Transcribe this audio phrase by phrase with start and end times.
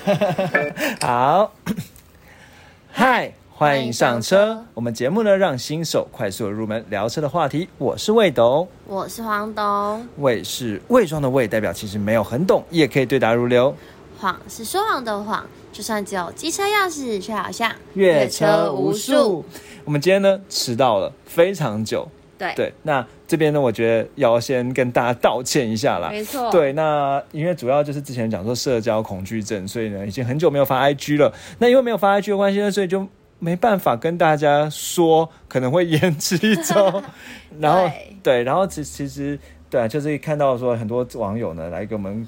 [1.02, 1.52] 好，
[2.90, 4.64] 嗨，欢迎上车。
[4.72, 7.68] 我们节目呢，让新手快速入门聊车的话题。
[7.76, 10.06] 我是魏董，我是黄董。
[10.18, 13.74] 魏是伪装的魏，代表其实没有很懂，也可以对答如流。
[14.18, 19.44] 谎是说谎的谎，就算只有机车钥匙，却好像越车无数。
[19.84, 22.08] 我们今天呢，迟到了非常久。
[22.40, 26.08] 对对，那这边呢，我觉得要先跟大家道歉一下啦。
[26.08, 26.50] 没错。
[26.50, 31.30] 对，那因为主要就是之前讲说社交恐惧症，所以呢，已经很久没有发 IG 了。
[31.58, 33.06] 那因为没有发 IG 的关系呢，所以就
[33.38, 37.02] 没办法跟大家说，可能会延迟一周。
[37.60, 37.90] 然后
[38.22, 39.38] 对，然后其其实
[39.68, 42.26] 对啊，就是看到说很多网友呢来给我们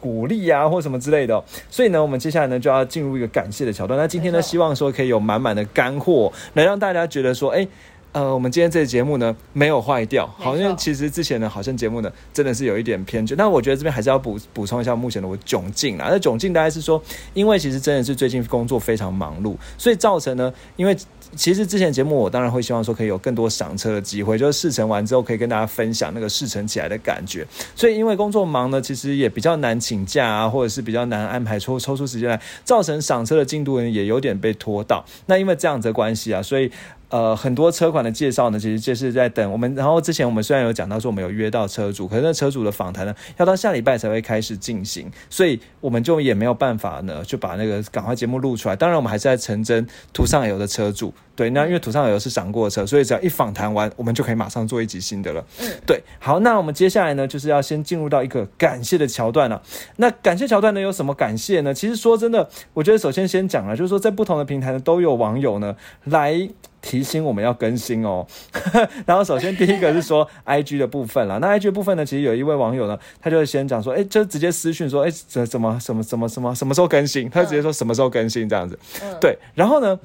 [0.00, 1.40] 鼓励啊，或什么之类的。
[1.70, 3.96] 所以呢，我们接下来呢就要进入一个感谢的桥段。
[3.96, 7.64] 那今天呢，希望说可以有满满的干货，来让大家觉得说，哎。
[8.12, 16.08] 呃，我们今天这个节目呢没有坏掉，好像其实之前呢好像节目呢真的是有一点偏执，那我觉得这边还是要补补充一下目前的我窘境啦。
[16.10, 17.02] 那窘境大概是说，
[17.32, 20.94] 因为其实真的是最近工作非常忙碌，所以造成呢，因为
[21.34, 27.46] 其实之前节目我当然会希望说可以有更多赏车的机会，就是试乘完之后可以跟大家分享那个试乘起来的感觉。
[27.74, 35.02] 所以因为工作忙呢，其实也比较难请假啊，或者是比较难安排抽抽出时间来，造成赏车的进度呢也有点被拖到。
[35.24, 36.70] 那因为这样子的关系啊，所以。
[37.12, 39.74] 呃，很多车款的介绍呢，其实就是在等我们。
[39.74, 48.74] 然后之前我们虽然有讲到说我们有约到车主，可是那车主的访谈呢，要到下礼拜才会开始进行，所以我们就也没有办法呢，就把那个赶快节目录出来。
[48.74, 51.12] 当然，我们还是在成真途上游的车主。
[51.36, 55.44] 对，那因为途上游是赏过车，所以只要一访谈完，我们就可以马上做一集新的了。
[55.60, 59.60] 嗯，对，好，那我们接下来呢，就是要先进入到一个感谢的桥段了。
[59.96, 61.74] 那感谢桥段呢，有什么感谢呢？
[61.74, 66.48] 其实说真的，我觉得首先先讲了，就是说在不同的平台呢，都有网友呢来。
[66.82, 68.26] 提醒我们要更新哦，
[69.06, 77.30] 然后首先第一个是说 I G 的部分啦，那 I G 部分呢，其实有一位网友呢，他就先讲说，哎，就直接私讯说，哎，怎怎么什么什么什么什么时候更新？
[77.30, 78.78] 他直接说什么时候更新这样子，
[79.20, 79.98] 对，然后呢？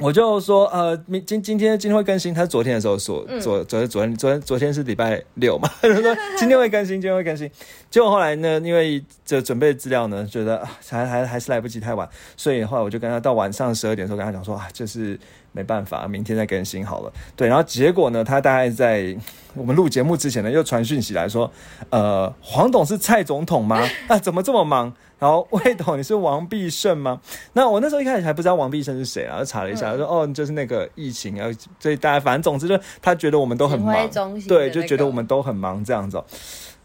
[0.00, 2.32] 我就说，呃，明今今天今天会更新。
[2.32, 7.50] 他昨天的时候说，昨昨天昨天昨天昨天是礼拜六嘛， 他说今天会更新，今天会更新。
[7.90, 15.18] 结果后来呢，因为这准备资料呢，觉得还还还是来不及太晚，所以后来我就跟他到晚上十二点的时候跟他讲说啊，就是
[15.52, 17.12] 没办法，明天再更新好了。
[17.36, 19.16] 对，然后结果呢，他大概在
[19.54, 21.50] 我们录节目之前呢，又传讯息来说，
[21.90, 23.82] 呃，黄董是蔡总统吗？
[24.08, 24.92] 啊，怎么这么忙？
[25.18, 27.20] 然后魏董，你是王必胜吗？
[27.54, 34.08] 那我那时候一开始还不知道王必胜是谁啊，就查了一下，说哦，就是那个疫情啊，所以大家反正总之就他觉得我们都很忙，
[34.46, 36.22] 对，就觉得我们都很忙这样子。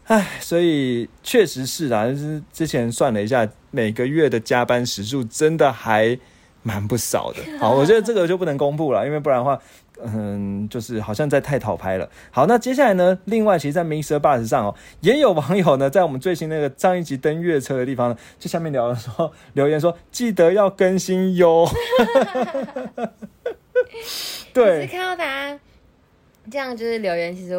[0.06, 6.18] 唉，所以确实是啊，就是之前算了一下，每个月的加班时数真的还
[6.64, 7.38] 蛮不少的。
[7.60, 9.56] 好，我觉得这个就不能公布了，因为不然的话。
[10.02, 12.10] 嗯，就是好像在太讨拍了。
[12.32, 13.16] 好，那接下来呢？
[13.26, 21.64] 另外，其实，在 Mister Bus 上哦，也有网友呢，在我们最新那个上一集登月车的地方呢，就下面聊了说，留言说，记得要更新哟。
[24.52, 25.56] 对，看到大家
[26.50, 27.56] 这样就是留言，其实。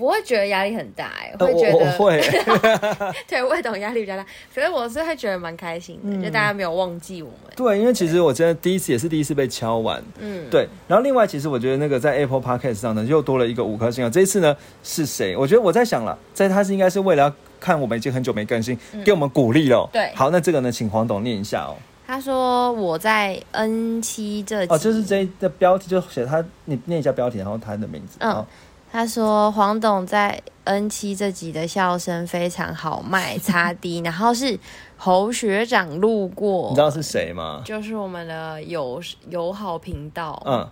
[0.00, 2.18] 不会觉得压力很大哎，会觉得会，
[3.28, 4.24] 对，我也懂压力比较大，
[4.54, 7.52] 可是我是会觉得蛮开心的，就大家没有忘记我们。
[7.54, 10.66] 对，因为其实我真的第一次也是第一次被敲完，嗯，对。
[10.88, 14.08] 然后另外，其实我觉得那个在 Apple Podcast 上呢，又多了一个五颗星啊。
[14.08, 15.36] 这一次呢是谁？
[15.36, 19.86] 我觉得我在想了，在他是应该是为了要看我们已经很久没更新，给我们鼓励了。
[19.92, 21.76] 对，好，那这个呢，请黄董念一下哦。
[22.06, 28.16] 他说我在 N 七这哦，就是这的标题就写他，你念一下标题，然后他的名字。
[28.20, 28.44] 嗯。
[28.92, 34.58] 他说黄董在 N 七这集的笑声非常好卖，擦低，然后是
[34.96, 37.62] 侯学长路过，你知道是谁吗？
[37.64, 40.68] 就是我们的友友好频道，嗯，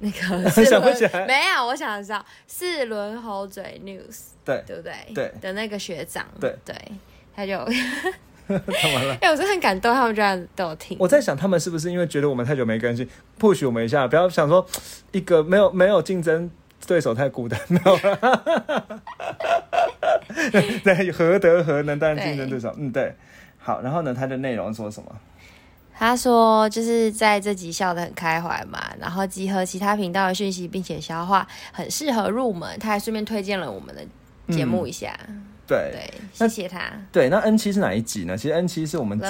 [0.00, 4.92] 那个 想不起来，没有，我想知道四轮猴嘴 news，对对不对？
[5.14, 6.74] 对的那个学长，对对，
[7.36, 7.56] 他就
[8.48, 10.96] 看完了，哎，我真的很感动，他们居然都有听。
[10.98, 14.66] 我在想，他们是不是因为觉得我们太久没更新，push 我们一下，不要想说
[15.12, 16.50] 一个没有没有竞争。
[16.88, 17.80] 对手太孤单了，
[20.82, 22.74] 对，何德何能当竞争对手？
[22.78, 23.14] 嗯，对。
[23.58, 25.14] 好，然后呢，他的内容说什么？
[25.94, 32.78] 他说就是在这集笑得很开怀嘛，然后集合其他频道的讯息，并且消化，很适合入门。
[32.78, 34.02] 他还顺便推荐了我们的
[34.50, 35.14] 节目一下。
[35.68, 36.90] 对，谢谢他。
[37.12, 38.34] 对，那 N 七是哪一集呢？
[38.34, 39.26] 其实 N 七是我们之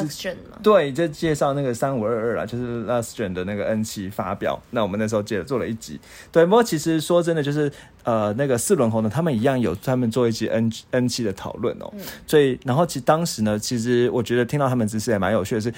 [0.63, 4.57] 对，就介绍那个三五二二啦，就是 Last Gen 的那个 N 七发表。
[4.71, 5.99] 那我们那时候接着做了一集。
[6.31, 7.71] 对，不过其实说真的，就是
[8.05, 11.93] 呃，那个四轮红呢，他们一样有专门做一集 N N 七的讨论哦。
[12.25, 15.73] 所以，然后其实当时呢，其实我觉得听到他们知识也蛮有趣的是，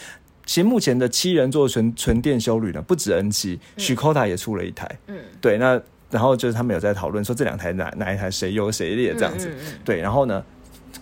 [0.45, 4.87] 其实目前的七人座纯纯电修旅呢，不止 N 七，许 Kota 也出了一台。
[5.07, 5.81] 嗯，对，那。
[6.11, 9.51] 然后就是他们有在讨论说这两台哪哪一台谁优谁劣这样子，
[9.85, 10.01] 对。
[10.01, 10.43] 然后呢，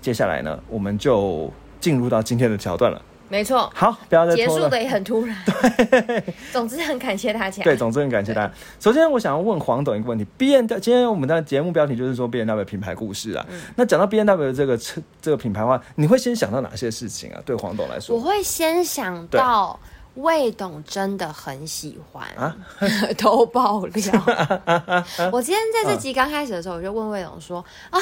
[0.01, 1.51] 接下来呢，我们就
[1.81, 3.03] 进入到今天的桥段了。
[3.31, 4.35] 没错，好，不要再。
[4.35, 5.37] 结束的也很突然。
[5.45, 7.63] 对总之很感谢大家。
[7.63, 8.53] 对，总之很感谢大家。
[8.81, 13.45] 首先，我想要问黄董一个问题：B N W，今天我们的节目标题就是说 B N W 品牌故事啊。
[13.51, 17.43] 嗯那讲到 B N W 这个车这个品牌的话，你会先想到哪些事情啊？
[17.45, 19.79] 对黄董来说我说，会先想到
[20.15, 22.55] 魏董真的很喜欢啊
[23.19, 24.25] 偷爆料。
[25.33, 27.99] 我今天在这集刚开始的时候，我就问魏董说：“啊，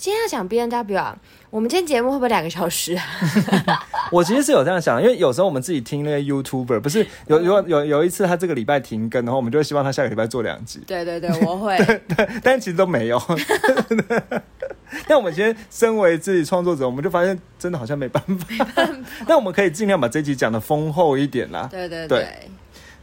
[0.00, 1.14] 今天要讲 B N W 啊，
[1.50, 3.04] 我们今天节目会不会两个小时啊？”
[4.10, 11.76] 我其实是有这样想，因为有时候我们自己听那个 YouTuber，不是有有有有一次他这个礼拜停更，然后我们就会希望他下个礼拜做两集，对对对，我会。
[11.84, 13.20] 对对但其实都没有。
[15.06, 18.46] 但我们今天身为自己创作者，我们就发现真的好像没办法。
[19.28, 21.68] 那我们可以尽量把这集讲的丰厚一点啦。
[21.70, 22.50] 对对对对，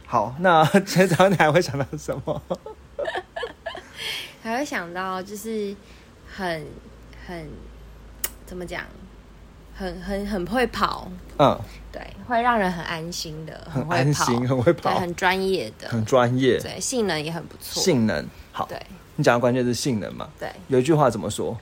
[0.04, 2.42] 好，那今天早上你还会想到什么？
[4.42, 5.74] 还会想到就是
[6.36, 6.66] 很
[7.28, 7.46] 很
[8.46, 8.82] 怎么讲，
[9.76, 11.06] 很很很会跑，
[11.38, 11.60] 嗯，
[11.92, 18.64] 对，会让人很安心的，很会跑，安心，很会对，跑，很专业的，很专业，对，性能也很不错，性能好。
[18.66, 18.80] 对
[19.16, 20.28] 你讲的关键是性能嘛？
[20.40, 21.54] 对，有一句话怎么说？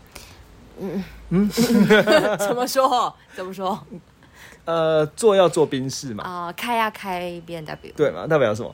[0.79, 1.49] 嗯嗯
[2.39, 3.13] 怎么说？
[3.35, 3.85] 怎么说？
[4.67, 8.27] 呃，做要做宾士嘛，啊、开要开 B N W，对嘛？
[8.27, 8.73] 代表什么？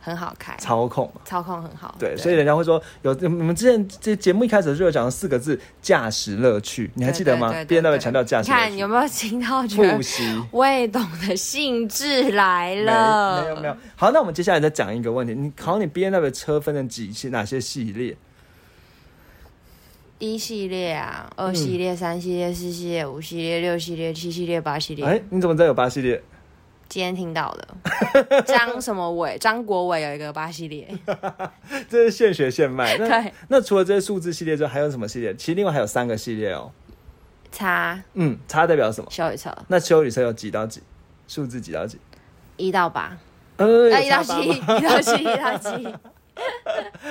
[0.00, 1.20] 很好开，操控嘛。
[1.24, 8.50] 操控很好，对，所以人家会说有你们之前这节目一开始就有讲了四个字“驾驶乐趣”，你还记得吗？B N W 强调驾你驶。
[8.50, 9.66] 看有没有听到？
[9.66, 10.22] 觉得复习
[10.52, 13.76] 魏董的兴致来了，没有没有。
[13.96, 18.16] 好，那我们接下来再讲一个问题，你考你 B N W 车分成几系哪些系列？
[20.20, 25.04] 一系列啊，二系列、三系列、四系列、五系列、六系列、七系列、八系列。
[25.04, 26.20] 哎，你怎么知道有八系列？
[26.88, 30.88] 今天听到的， 张什么伟，张国伟有一个八系列，
[31.88, 32.96] 这是现学现卖。
[32.96, 35.34] 那对，那除了这些数字系列之外，还有什么系列？
[35.36, 36.72] 其实另外还有三个系列哦。
[37.52, 39.10] 叉嗯，叉代表什么？
[39.10, 40.82] 修理车那修理车有几到几？
[41.26, 41.98] 数字几到几？
[42.56, 43.16] 一到八，
[43.58, 45.98] 呃，啊，有一到叉八七，吗一到七，一到七，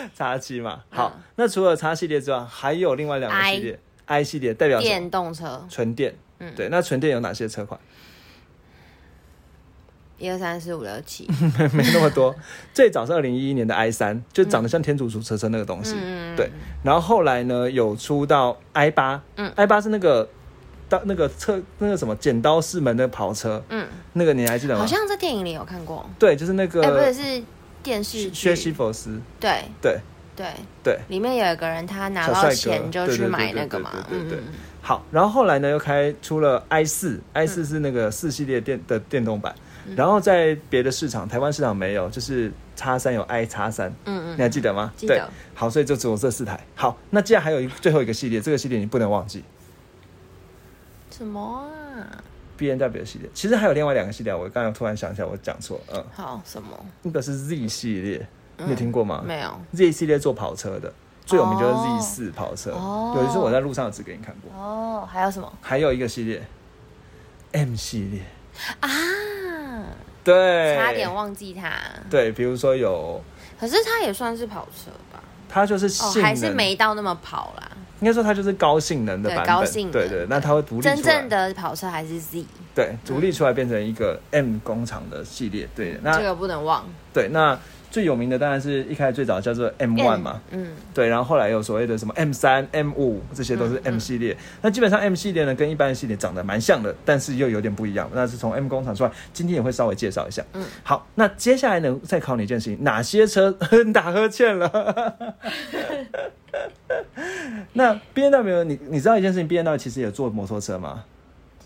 [0.16, 0.84] 叉七嘛。
[0.90, 4.90] 好，嗯那除了叉系列之外，还有另外两个系列，I 系列代表什么？
[4.90, 6.16] 电动车，纯电。
[6.40, 7.80] 嗯对，那纯电有哪些车款？
[10.18, 11.28] 一二三四五六七，
[11.74, 12.36] 没那么多。
[12.74, 15.96] 最早是二零一一年的 i 三，就长得像天竺鼠车车那个东西。
[15.98, 16.50] 嗯对，
[16.84, 20.28] 然后后来呢，有出到 i 八，嗯，i 八是那个
[20.90, 24.82] 到那个车那个什么剪刀式门的跑车，嗯，那个你还记得吗？
[24.82, 27.44] 好像在电影里有看过，对，就是那个哎，不是是
[27.84, 29.64] 电视薛西剧，弗斯，对。
[29.82, 30.00] 对。
[30.36, 30.46] 对，
[30.84, 31.00] 对。
[31.08, 34.38] 里面有一个人他拿到钱就去买那个嘛，对对
[34.84, 39.62] 好，然后后来呢，又开出了 i 四，i 四是那个四系列电的电动版，嗯
[39.96, 44.92] 然后在别的市场，台湾市场没有，就是叉三有 i 叉三，嗯嗯你还记得吗？
[44.98, 45.24] 记得对，
[45.54, 46.60] 好，所以就只有这四台。
[46.76, 49.44] 好，那既然还有一最后一个系列，这个系列你不能忘记
[51.10, 51.42] 什么
[51.96, 52.24] 啊
[52.58, 53.30] ？B N W 系列。
[53.34, 56.70] 其实还有另外两个系列，我刚刚突然想起来，我讲错，嗯，好什么？
[57.02, 59.24] 那个是 Z 系列，你有听过吗？
[59.26, 60.94] 没有，Z 系列做跑车的，
[61.26, 62.72] 最有名就是哦 Z 四跑车。
[62.72, 64.52] 哦有一次我在路上有指给你看过。
[64.62, 66.46] 哦，还有什么还有一个系列
[67.54, 68.22] M 系列，
[68.80, 68.90] 啊？
[70.24, 71.72] 对，差点忘记它，
[72.10, 73.24] 对，比如说有，
[73.60, 75.24] 可是它也算是跑车吧？
[75.50, 77.72] 它就是哦，还是没到那么跑啦。
[78.00, 86.86] 应该说它就是高性能的对版本，高性能对对，那它会独立出来真正的跑车还是 Z，对独立出来变成一个 M 工厂的系列，对，那这个不能忘。
[87.12, 87.58] 对那
[87.98, 94.38] 最有名的当然是一开始最早叫做 M One 嘛，嗯，对，然后后来有所谓的什么 M 三、M 五，这些都是嗯 M 系列。
[94.62, 98.08] 那基本上 M 系列呢，跟一般的系列长得蛮像的，但是又有点不一样。
[98.14, 100.44] 那是从 M 工厂出来，今天也会稍微介绍一下。
[100.54, 103.52] 嗯，好，那接下来呢，再考你一件事情，哪些车
[103.92, 105.16] 打呵欠了？
[107.74, 111.04] 那 B N W，你你知道一件事情，B N W 其实也做摩托车吗？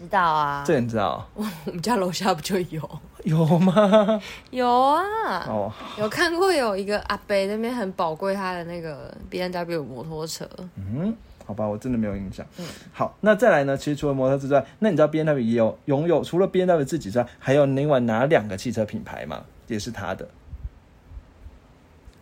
[0.02, 0.64] 知道啊。
[0.66, 1.28] 这你知道？
[1.34, 3.00] 我们家楼下不就有？
[3.24, 4.22] 有吗？
[4.50, 11.16] 有啊，哦，有看过有一个阿伯那边很宝贵他的那个 B N W 摩托车，嗯，
[11.46, 12.44] 好吧，我真的没有印象。
[12.58, 13.78] 嗯，好，那再来呢？
[13.78, 19.44] 其实除了摩托车之外，那你知道 B N W 也有拥有除了 B N W 自己之外，还有另外哪两个汽车品牌吗？
[19.68, 20.28] 也是他的，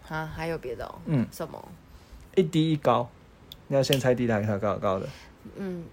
[0.10, 0.96] 啊，还有别的哦？
[1.06, 1.66] 嗯，什么？
[2.36, 3.08] 一低一高。
[3.68, 5.08] 你要先猜低的还是高高的？
[5.56, 5.84] 嗯，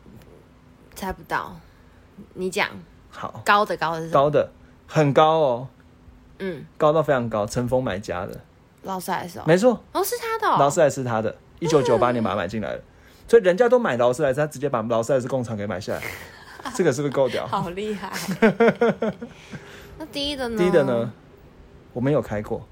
[0.97, 1.55] 猜不到。
[2.35, 2.69] 你讲
[3.11, 4.13] 好，高的高的是什么？
[4.13, 4.51] 高的
[4.87, 5.69] 很高哦，
[6.39, 8.41] 嗯，高到非常高，乘风买家的，
[8.83, 12.83] 劳斯莱斯哦，没错，哦是他的哦，劳斯莱斯他的，一九九八年把它买进来的，
[13.27, 16.03] 所以人家都买劳斯莱斯，他直接把劳斯莱斯工厂给买下来，
[16.75, 17.47] 这个是不是够屌？
[17.47, 18.13] 好厉害。
[19.99, 20.59] 那低的呢？
[20.59, 21.11] 低的呢？？
[21.95, 22.67] 我没有开过。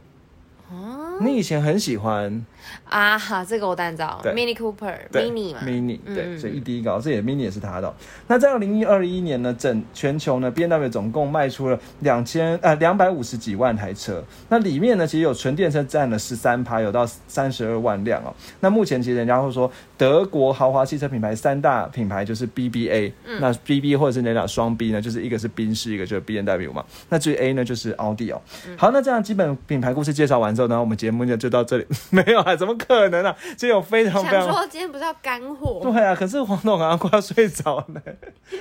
[0.71, 2.45] 哦，你以前很喜欢
[2.88, 7.94] 啊哈，这个我当然知道，Mini Cooper 对 Mini 嘛 mini 嗯对，嗯所以一低一高，这也 mini 也是它的哦、
[8.28, 18.35] 那在二零一二一年呢，整全球呢 B N W 总共卖出了两千呃两百五十几万台车，那里面呢其实有纯电车占了十三趴，有到三十二万辆哦。
[18.61, 26.85] 那目前其实人家会说德国豪华汽车品牌三大品牌就是 B B A，、那 B B 或者是那俩双 B 呢，就是一个是宾士，一个就是 B N W 嘛。
[27.09, 28.40] 那至于 A 呢，就是奥迪哦。
[28.76, 31.87] 好，那这样基本品牌故事介绍完之后呢，我们节目就就到这里。
[32.11, 33.37] 没有啊，怎么可能啊？
[33.56, 38.02] 这有非常非常想说今天不是要干货，对啊，可是黄董好像快要睡着了，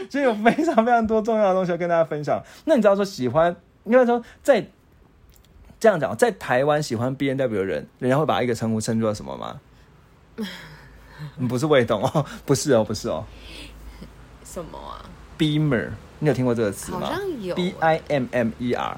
[0.10, 2.42] 所以有非常非常多重要的东西要跟大家分享。
[2.66, 4.66] 那你知道说喜欢，应该说在
[5.80, 9.60] 这样讲，在台湾喜欢 B N W 的人，人家会把一个称呼称作什么吗？
[11.40, 13.24] 嗯不是魏董哦，不是哦，不是哦
[14.44, 15.06] 什么啊
[15.38, 18.98] ？，Beamer，你有听过这个词好吗像有？B I M M E R，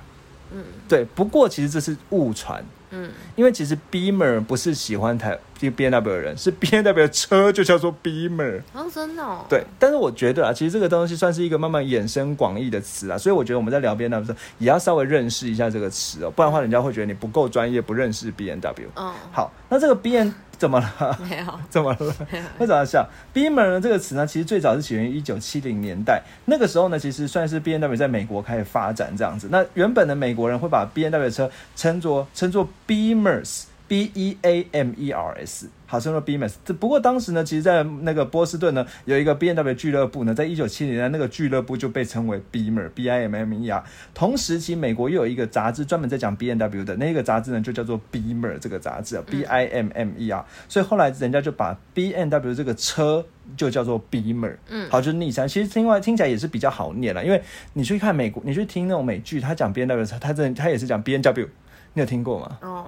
[0.52, 1.06] 嗯对。
[1.06, 8.62] 不过其实这是误传，嗯，因为其实 Beamer 不是喜欢台 B N W 的人，是 B N W 的车就叫做 Beamer。
[8.74, 18.90] 哦，真的哦，对，但是我觉得啊，其实这个东西算是一个慢慢衍生广义的词啊，所以我觉得我们在聊 B N W 的时候，也要稍微认识一下这个词哦，不然的话，人家会觉得你不够专业，不认识 B N W。
[18.96, 21.20] 嗯，好，那这个 B N 怎么了？
[21.30, 22.16] 没有， 怎么了？
[22.60, 29.48] 为什么要笑？Beamer 呢这个词呢，其实最早是起源于一九七零年代，那个时候呢，其实算是 B N W 在美国开始发展这样子。
[29.52, 33.64] 那原本的美国人会把 B N W 的车称作称作 Beamers。
[33.88, 36.54] B E A M E R S，好，称作 Beamers。
[36.66, 43.84] 这不过当时呢，其实，在那个波士顿呢，有一个 B N W 俱乐部呢，在一九七零年那个俱乐部就被称为 Beamer，B I M M E R。
[44.14, 50.44] 同时期，美国又有一个杂志专门在讲 B N W 的，那个杂志呢就叫做 Beamer 这个杂志啊，B I M M E R。
[50.68, 53.24] 所以后来人家就把 B N W 这个车
[53.56, 55.48] 就叫做 Beamer，嗯好，就是昵称。
[55.48, 57.40] 其实另外听起来也是比较好念了，因为
[57.74, 61.48] 你去看美国，你去听那种美剧，他讲 B N W 的时候，他真的他也是讲 B N W，
[61.94, 62.58] 你有听过吗？
[62.62, 62.88] 哦，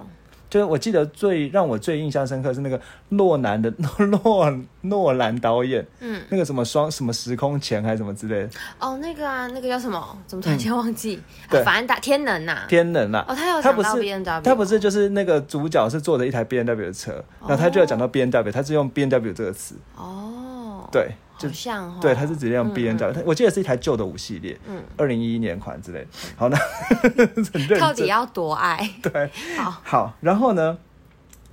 [0.50, 10.18] 就是我记得最让我最印象深刻是那个诺兰的诺诺兰导演，嗯，那个什么双什么时空前还是什么之类的，哦，那个啊，那个叫什么？
[10.26, 11.20] 怎么突然间忘记？
[11.64, 13.24] 反正打天能呐，天能呐。
[13.28, 22.86] 哦，他有讲到他不是 B N W，他不是就是那个主角是坐着一台 B N W 的车，然后他就要讲到 B N W，他是用 B N W 这个词，哦，，对，就好像哦，对，它是直接用 B
[22.88, 26.06] N 嗯 W，我记得是一台旧的五系列，嗯，二零一一年款之类。
[26.36, 26.58] 好，那
[27.78, 28.78] 到底要多爱？
[29.00, 30.76] 对，好，好，然后呢，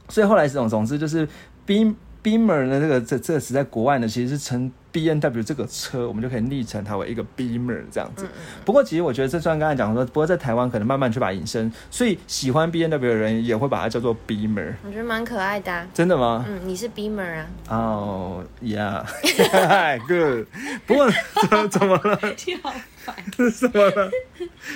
[0.10, 1.28] 所以后来这种总之就是
[1.68, 8.30] Beam Beamer 的，这个这这个词在国外呢，其实是称 B N W 这个车，我们就可以昵称它为一个 Beamer 这样嗯子。
[8.64, 14.76] 不过其实我觉得这算刚才讲说，不过在台湾可能慢慢去把它引申，所以喜欢 B N W 的人也会把它叫做 Beamer。
[14.86, 15.86] 我觉得蛮可爱的啊。
[15.94, 16.46] 真的吗？
[16.48, 17.46] 嗯，你是 Beamer 啊？
[17.68, 20.48] 哦、 yeah，good。
[20.88, 21.10] 不过
[21.42, 22.18] 怎么怎么了？
[22.46, 23.14] 你好烦。
[23.52, 24.10] 什么了？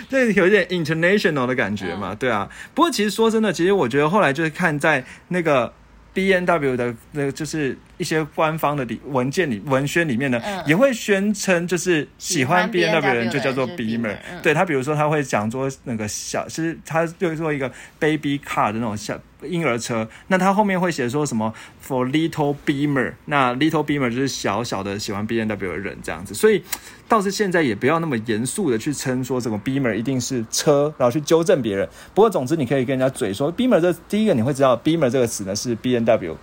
[0.09, 2.49] 这有一点 international 的感觉嘛，对啊。
[2.75, 5.71] 不过其实说真的，其实我觉得后来就是看在那个
[6.19, 10.61] B N W 的那个就是一些官方的里文件里文宣里面呢，嗯。
[10.67, 14.41] 也会宣称就是喜欢 B N W 的人就叫做的人就是 Beamer，Beamer，嗯。
[14.43, 19.17] 对他比如说他会讲说那个小，其实他就是说一个 baby car 的那种小。
[19.41, 26.61] 婴儿车，那他后面会写说什么 for little Beamer，那 little Beamer 就是小小的喜欢 B N W 的人这样子，所以
[27.09, 31.89] 倒是现在也不要那么严肃的去称说什么 Beamer 一定是车，然后去纠正别人。
[32.13, 36.37] 不过总之你可以跟人家嘴说 Beamer 这第一个你会知道 Beamer 这个词呢是 B N W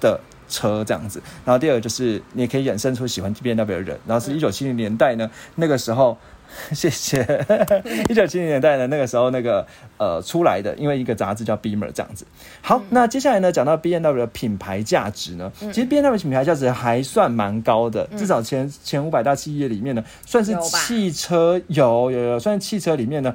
[0.00, 0.18] 的。
[0.48, 6.18] 车这样子，然后第二个就是你也可以衍生出喜欢 B N W 的人，然后是一九七零年代呢，那个时候，
[6.72, 7.46] 谢谢，
[8.08, 9.66] 一九七零年代呢那个时候那个
[9.96, 12.24] 呃出来的，因为一个杂志叫 Beamer 这样子。
[12.60, 23.34] 好，那接下来呢讲到 B N W 的品牌价值呢，其实 B N W 品牌价值还算蛮高的，至少前前五百大企业里面呢，算是汽车有有有，算是汽车里面呢。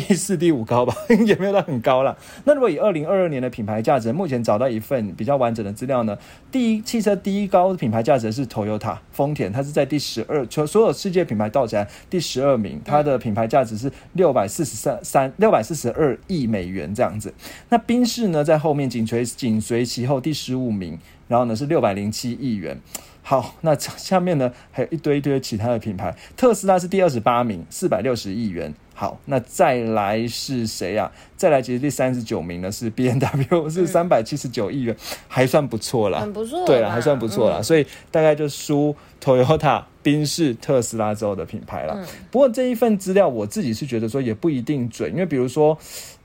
[0.00, 0.94] 第四、第五高吧，
[1.26, 2.16] 也没有到很高了。
[2.44, 6.16] 那如果以二零二二年的品牌价值，目前找到一份比较完整的资料呢，
[6.52, 17.34] 第一汽车第一高的品牌价值是 Toyota 丰田，它是在第十二，所所有世界品牌倒起来第十二名，它的品牌价值是六百四十三三六百四十二亿美元这样子。
[17.68, 22.80] 那宾士呢在后面紧随紧随其后第十五名，然后呢是六百零七亿元。
[23.28, 28.72] 好，那下面呢还有一堆一堆其他的品牌，特斯拉是第二十八名，四百六十亿元。
[28.94, 34.96] 好，那再来是谁呀、再来其实第三十九名呢是 B N W， 是三百七十九亿元，
[35.28, 36.20] 还算不错啦。
[36.20, 41.94] 很不错，对了，还算不错啦，嗯所以大概就输 Toyota、宾士、特斯拉之后的品牌了。
[41.98, 45.76] 嗯不过这一份资料我自己是觉得说也不一定准，因为比如说，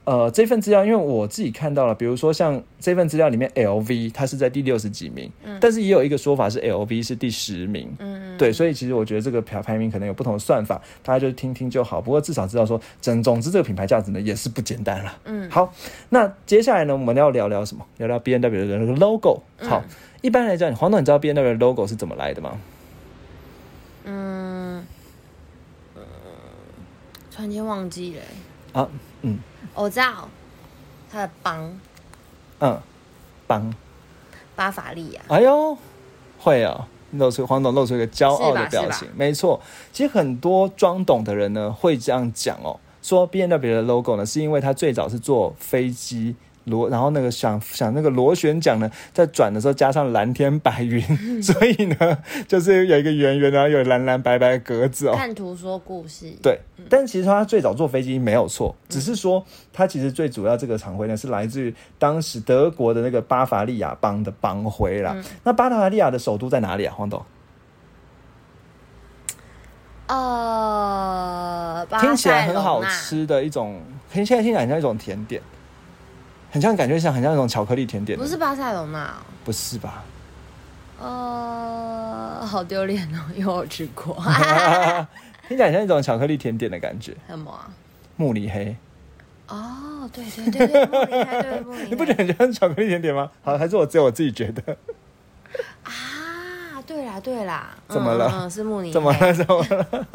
[0.06, 5.32] 呃，这份资料，因为我自己看到了，比如说像这份资料里面，LV 它是在第六十几名，
[5.62, 12.02] 但是也有一个说法是 LV 是第十名，嗯，对，所以其实我觉得这个排排名可能有不同的算法，大家就听听就好。
[12.02, 15.18] 不过至少知道说，总总之这个品牌价值呢也是不简单了。
[15.24, 15.74] 嗯，好，
[16.10, 17.86] 那接下来呢，我们要聊聊什么？
[17.98, 19.44] 聊聊 B N W 的那个 logo。
[19.60, 19.82] 好，
[20.22, 22.60] 一般来讲，黄总，你知道 B N W 的 logo 是怎么来的吗？
[24.04, 24.86] 嗯，
[27.34, 28.82] 突然间忘记了。
[28.82, 28.90] 啊，
[29.22, 29.40] 嗯。
[29.76, 30.30] 我知道，
[31.12, 31.80] 他的邦，
[32.60, 32.80] 嗯，
[33.48, 33.74] 邦，
[34.56, 35.22] 巴伐利亚。
[35.28, 35.78] 哎呦，
[36.40, 39.08] 会啊，露出黄董露出一个骄傲的表情。
[39.16, 39.60] 没错，
[39.92, 46.36] 其实很多装懂的人呢会这样讲哦，说 B N W 的 logo 呢是因为它最早是做飞机。
[46.66, 51.02] 螺，然后那个想想那个螺旋桨呢，在转的时候加上蓝天白云，
[51.42, 52.18] 所以呢，
[52.48, 55.16] 就是有一个圆圆然后，有蓝蓝白白格子哦。
[55.16, 56.32] 看图说故事。
[56.42, 65.16] 对，但其实他最早坐飞机没有错，只是说他其实最主要这个常徽呢，是来自于当时德国的那个巴伐利亚邦的邦徽啦。
[65.44, 66.94] 那巴伐利亚的首都在哪里啊？
[66.96, 67.22] 黄董？
[70.06, 75.42] 呃，听起来很好吃的一种，听现在听起来像一种甜点。
[76.54, 78.16] 很像，感觉像很像那种巧克力甜点。
[78.16, 79.12] 不是巴塞隆纳，
[79.44, 80.04] 不是吧？
[81.02, 84.16] 呃，好丢脸哦，因为我吃过。
[85.50, 87.16] 听起来像一种巧克力甜点的感觉。
[87.28, 87.52] 什么？
[88.18, 88.76] 慕尼黑。
[89.48, 91.90] 哦，对对对对，慕尼黑，对慕尼黑。
[91.90, 93.32] 你不觉得很像巧克力甜点吗？
[93.44, 94.78] 好，还是我只有我自己觉得。
[97.14, 98.32] 啊，对啦对啦，怎么了？
[98.34, 98.92] 嗯，是慕尼。
[98.92, 99.34] 怎么了？
[99.34, 100.08] 怎么了？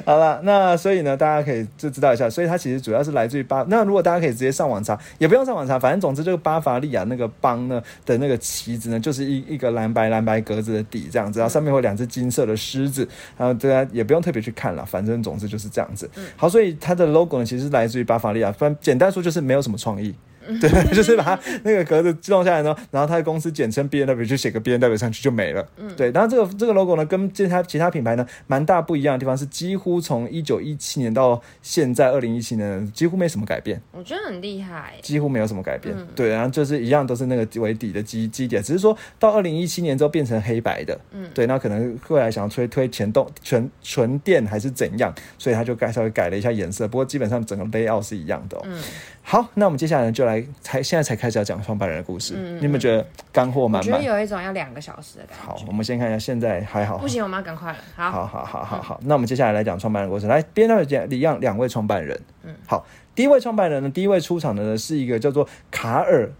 [0.04, 3.64] 好了，那所以呢，大家可以就知道一下，所以它其实主要是来自于巴。
[3.68, 16.10] 那如果大家可以直接上网查，也不用上网查，反正总之这个巴伐利亚那个邦呢的那个旗子呢，就是一一个蓝白蓝白格子的底这样子，然后上面有两只金色的狮子，然后大家也不用特别去看了，反正总之就是这样子。
[16.36, 20.12] 好，所以它的 logo 呢，其实来自于巴伐利亚，反正简单说就是没有什么创意。
[20.60, 25.66] 对，就是把它那个格子自动下来呢，然后它的公司简称 B N W 就写个 B N W 上去就没了。
[25.76, 33.80] 嗯，对，然后这个这个 logo 呢，跟其他其他品牌呢，蛮大不一样的地方是，几乎从一九一七年到现在二零一七年，几乎没什么改变。
[33.92, 35.94] 我觉得很厉害，几乎没有什么改变。
[36.14, 40.98] 对，然后就是一样都是那个为底的基基点，只是说到二零一七年之后变成黑白的。
[41.12, 48.58] 嗯，对，那可能后来想要推推前动全纯电还是怎样，所以他就改稍微改了一下颜色，不过基本上整个 layout 是一样的。
[48.64, 48.80] 嗯。
[49.22, 52.34] 好，那我们接下来就来才现在才开始要讲创办人的故事。
[52.60, 53.92] 你们觉得干货满满？
[53.92, 55.44] 我觉得有一种要两个小时的感觉。
[55.44, 56.96] 好，我们先看一下现在还好。
[56.96, 57.78] 不行，我们要赶快了。
[57.94, 59.00] 好，好，好，好，好，好。
[59.04, 60.26] 那我们接下来来讲创办人故事。
[60.26, 62.18] 来，边上讲一样，两位创办人。
[62.44, 66.30] 嗯，好，第一位创办人呢，第一位出场的呢是一个叫做卡尔。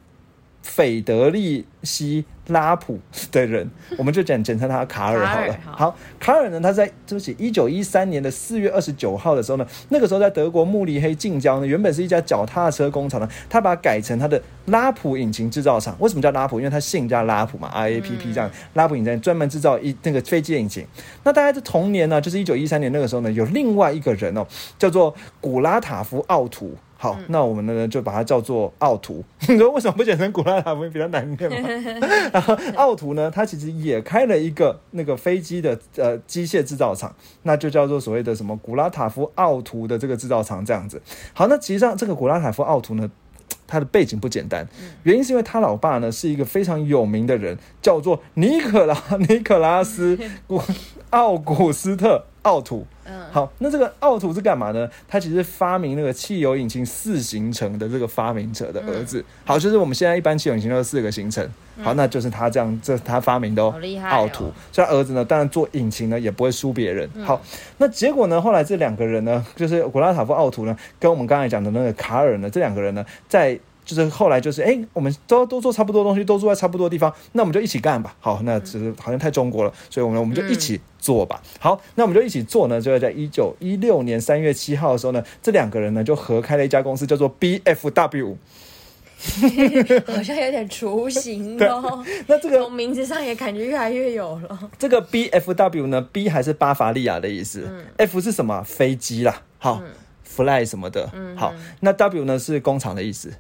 [0.63, 2.99] 斐德利希拉普
[3.31, 5.57] 的人，我们就简简称他卡尔好了。
[5.65, 15.97] 好，卡尔呢，他在对不起，一九一三年的四月二十九号的时候呢，那个时候在德国慕尼黑近郊呢，原本是一家脚踏车工厂呢，他把它改成他的拉普引擎制造厂。
[16.01, 16.59] 为什么叫拉普？
[16.59, 18.51] 因为他姓叫拉普嘛，R A P P 这样。
[18.75, 20.87] 拉普引擎专门制造一那个飞机引擎。
[21.25, 24.47] 那大概在同年呢，就是一九一三年那个时候呢，有另外一个人哦，
[24.79, 26.75] 叫做古拉塔夫奥图。
[27.01, 29.23] 好，那我们呢就把它叫做奥图。
[29.49, 31.69] 你说为什么不简称古拉塔夫比较难念吗？
[32.35, 41.01] 然后奥图呢，它其实也开了一个那个飞机的呃机械制造厂，那就叫做所谓的什么古拉塔夫奥图的这个制造厂这样子。
[41.33, 43.09] 好，那其实上这个古拉塔夫奥图呢，
[43.69, 44.67] 他的背景不简单，
[45.05, 50.61] 原因是因为他老爸呢是一个非常有名的人，叫做尼可拉 尼可拉斯古
[51.11, 52.25] 奥古斯特。
[52.49, 54.89] 奥图，嗯，好，那这个奥图是干嘛呢？
[55.07, 59.23] 他其实发明那个汽油引擎四行程的这个发明者的儿子。
[59.45, 61.47] 好，就是我们现在一般汽油引擎都是四个行程。
[61.83, 63.75] 好，那就是他这样，这他发明的哦。
[64.09, 67.07] 奥图，所以儿子呢，当然做引擎呢也不会输别人。
[67.23, 67.39] 好，
[67.77, 73.61] 那结果呢，后来这两个人呢，就是古拉塔夫奥图呢，跟我们刚才讲的那个卡尔呢，这两个人呢，在。
[73.89, 78.15] 就是后来就是，哎，我们都都做差不多东西，都住在差不多地方，那我们就一起干吧。
[78.21, 81.43] 好，那只是好像太中国了，所以我们我们就一起做吧。
[81.59, 88.37] 好，那我们就一起做呢，就要在一九一六年三月七号的时候呢，这两个人呢就合开了一家公司，叫做 BFW。
[90.07, 92.05] 好像有点雏形哦。
[92.29, 94.71] 那这个从名字上也感觉越来越有了。
[94.79, 98.63] 这个 BFW 呢，B 还是巴伐利亚的意思，F 是什么？
[98.63, 99.43] 飞机啦。
[99.59, 99.83] 好
[100.23, 101.11] ，fly 什么的。
[101.35, 103.33] 好，那 W 呢是工厂的意思。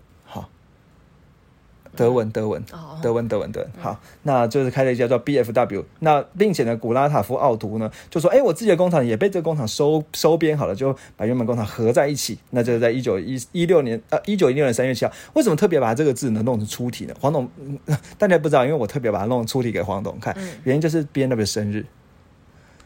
[1.98, 2.62] 德文，德文，
[3.02, 3.70] 德文，德文，德文。
[3.80, 5.84] 好，那就是开了一家叫 BFW。
[5.98, 15.12] 那并且呢，古拉塔夫奥图呢就说：“哎，我自己的工厂也被这个工厂收收编好了，就把原本工厂合在一起。”那就是在一九一一六年，呃，一九一六年三月七号。
[15.34, 17.14] 为什么特别把这个字呢弄成粗体呢？
[17.20, 17.48] 黄董，
[18.16, 21.84] 大家不知道，因为我特别把它弄粗体给黄董看，原因就是 B N W 的生日。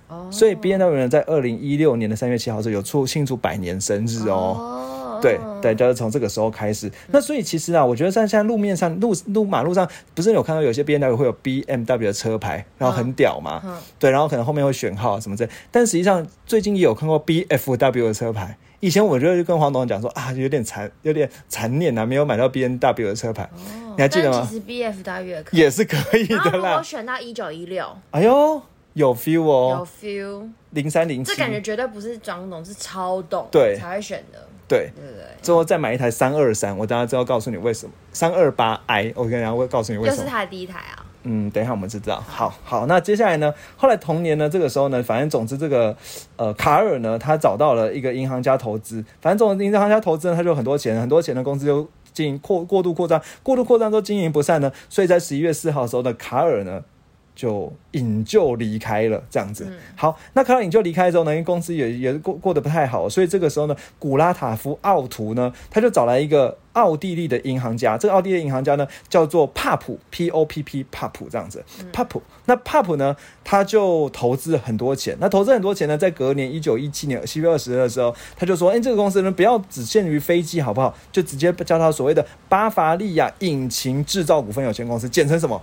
[0.09, 4.88] 哦，所以 B N W 呢在二零一六年的三月七号是有出庆祝百年生日哦。
[5.22, 6.90] 对对，就是从这个时候开始。
[7.12, 13.62] 那所以其实啊，我觉得在现在路面上、路路马路上，不是有看到有些 B N W 会有 B M W 的车牌，然后很屌嘛？
[13.64, 15.50] 嗯对，然后可能后面会选号什么之类。
[15.70, 18.58] 但实际上最近也有看过 B F W 的车牌。
[18.80, 24.54] 以前我觉得就跟黄董讲说啊，有点残，有点残念啊，没有买到 B N W 的车牌，哦你还记得吗其？
[24.54, 25.61] 实 B F W 也可以。
[25.61, 26.82] 也是可以的啦。
[26.82, 28.61] 选到一九一六，哎呦，
[28.94, 34.90] 有 feel 哦有哦，feel，零三零七这，感觉绝对不是装懂，是超懂，对才会选的，对。
[34.94, 35.22] 对不对？
[35.42, 37.92] 之后再买一台三二三，我等下之后告诉你为什么。
[38.12, 40.16] 三二八 i，我跟大家会告诉你为什么。
[40.16, 42.22] 又是他的第一台啊，嗯，等一下我们知道。
[42.28, 43.52] 好好，那接下来呢？
[43.76, 45.96] 后来同年呢，这个时候呢，反正总之这个
[46.37, 56.82] 呃卡尔呢，他找到了一个银行家投资，反正这种银行家投资呢，他就有很多钱，很多钱的公司就经营扩过度扩张，过度扩张之后经营不善呢，所以在十一月四号的时候呢，卡尔呢。
[57.42, 59.66] 就引咎离开了，这样子。
[59.96, 71.64] 好，那看到引咎离开之后呢，因为公司也也过过得不太好，所以这个时候呢，古拉塔夫奥图呢，他就找来一个奥地利的银行家，这个奥地利银行家呢叫做帕普 P O P P 帕普这样子。
[71.92, 75.16] 帕普，那帕普呢，他就投资很多钱。
[75.18, 80.94] 那投资很多钱呢，在隔年一九一七年七月二十日的时候，他就说：“哎、这个公司呢，不要只限于飞机，好不好？
[81.11, 85.61] 就直接叫它所谓的巴伐利亚引擎制造股份有限公司，简称什么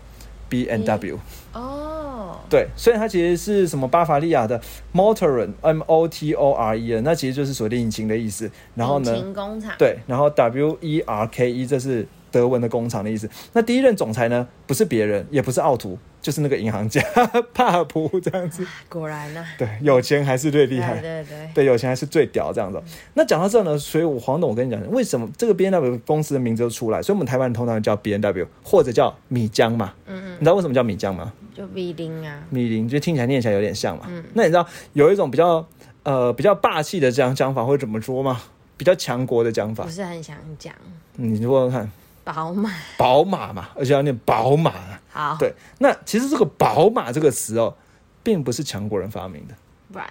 [0.49, 1.17] B N W。
[1.53, 4.61] 哦，对，所以它其实是什么巴伐利亚的
[4.93, 8.49] Motoren M O T O R E N，那其实就是所谓的引擎的意思。
[8.75, 13.29] 然后呢引，擎工厂，对，然后 W E R K E 这是德文的工厂的意思。
[13.53, 17.01] 那第一任总裁呢，不是别人，也不是奥图，就是那个银行家
[17.53, 18.65] 帕普这样子。
[18.87, 20.99] 果然呢，对，有钱还是最厉害。
[20.99, 22.81] 对对，对，有钱还是最屌这样子。
[23.13, 27.01] 那讲到这呢，所以我黄董，我跟你讲，为什么这个 B N W 公司的名字就出来？
[27.01, 29.93] 所以我们台湾人通常叫 B N W 或者叫米浆嘛。
[30.07, 31.31] 嗯嗯，你知道为什么叫米浆吗？
[31.55, 34.05] 就米林啊，米林，就听起来念起来有点像嘛。
[34.07, 35.65] 嗯那你知道有一种比较
[36.03, 38.41] 呃比较霸气的这样讲法会怎么说吗？
[38.77, 40.73] 比较强国的讲法不，是很想讲
[41.17, 41.91] 嗯你问问看，
[42.31, 44.71] 宝马，宝马嘛，而且要念宝马。
[45.09, 47.75] 好，对，那其实这个宝马这个词哦，
[48.21, 49.55] 并不是强国人发明的
[49.99, 50.09] ，，right？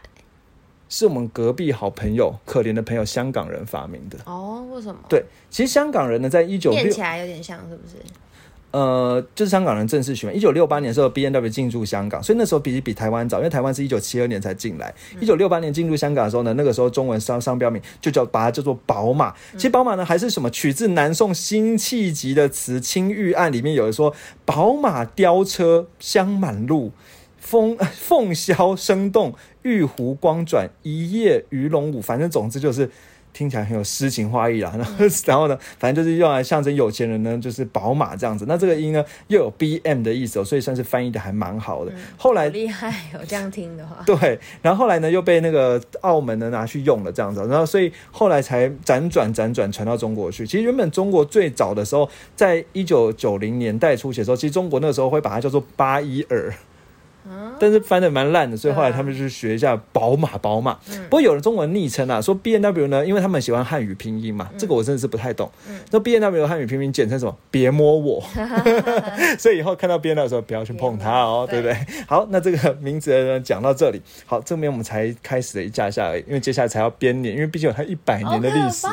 [0.88, 4.18] 是我们隔壁好朋友、可怜的朋友香港人发明的。
[4.24, 5.00] 哦，为什么？
[5.08, 7.94] 对，其实香港人呢，在一九六念起来有点像，是不是？
[8.70, 10.36] 呃，就是香港人正式选。
[10.36, 14.94] 一九六八年的时候，B N W 进驻香港，所以那时候比比台湾早，因为台湾是一九七二年才进来。
[15.20, 19.34] 一九六八年进入香港的时候呢，那个时候中文商商标名就叫把它叫做宝马。
[19.54, 26.92] 其实宝马呢还是什么取自南宋辛弃疾的词《青玉案》里面有的说宝马雕车香满路。
[27.40, 32.02] 风 凤箫声动，玉壶光转，一夜鱼龙舞。
[32.02, 32.90] 反正总之就是
[33.38, 34.74] 听起来很有诗情画意啦。
[34.76, 34.92] 然后，
[35.26, 38.44] 然后呢，反正就是用来象征有钱人呢，就是宝马这样子。
[38.48, 41.92] 那这个音呢，又有 B M 的意思哦，所以算是翻译的还蛮好的。
[42.16, 50.44] 后来厉害哦，这样听的话， 对，然后后来呢又被那个澳门呢拿去用了这样子，然后所以后来才辗转辗转传到中国去。
[50.44, 56.52] 其实原本中国最早的时候，在一九九零年代初期的时候，其实中国那个时候会把它叫做八一二。
[57.60, 60.78] 但是翻的蛮烂的，所以后来他们就学一下宝马，宝马。
[61.08, 65.50] 不过有人中文昵称啊，说 B N W 呢，因为他们喜欢汉语拼音嘛，这个我真的是不太懂。
[65.90, 67.36] 那 B N W 汉语拼音简称什么？
[67.50, 68.22] 别摸我。
[69.38, 72.04] 所以以后看到 B N W 的时候，不要去碰它哦，对对不对？
[72.06, 78.86] 好，那这个名字呢讲到这里，好，这边我们才开始了一下下而已，因为接下来才要编年，因为毕竟有它一百年的历史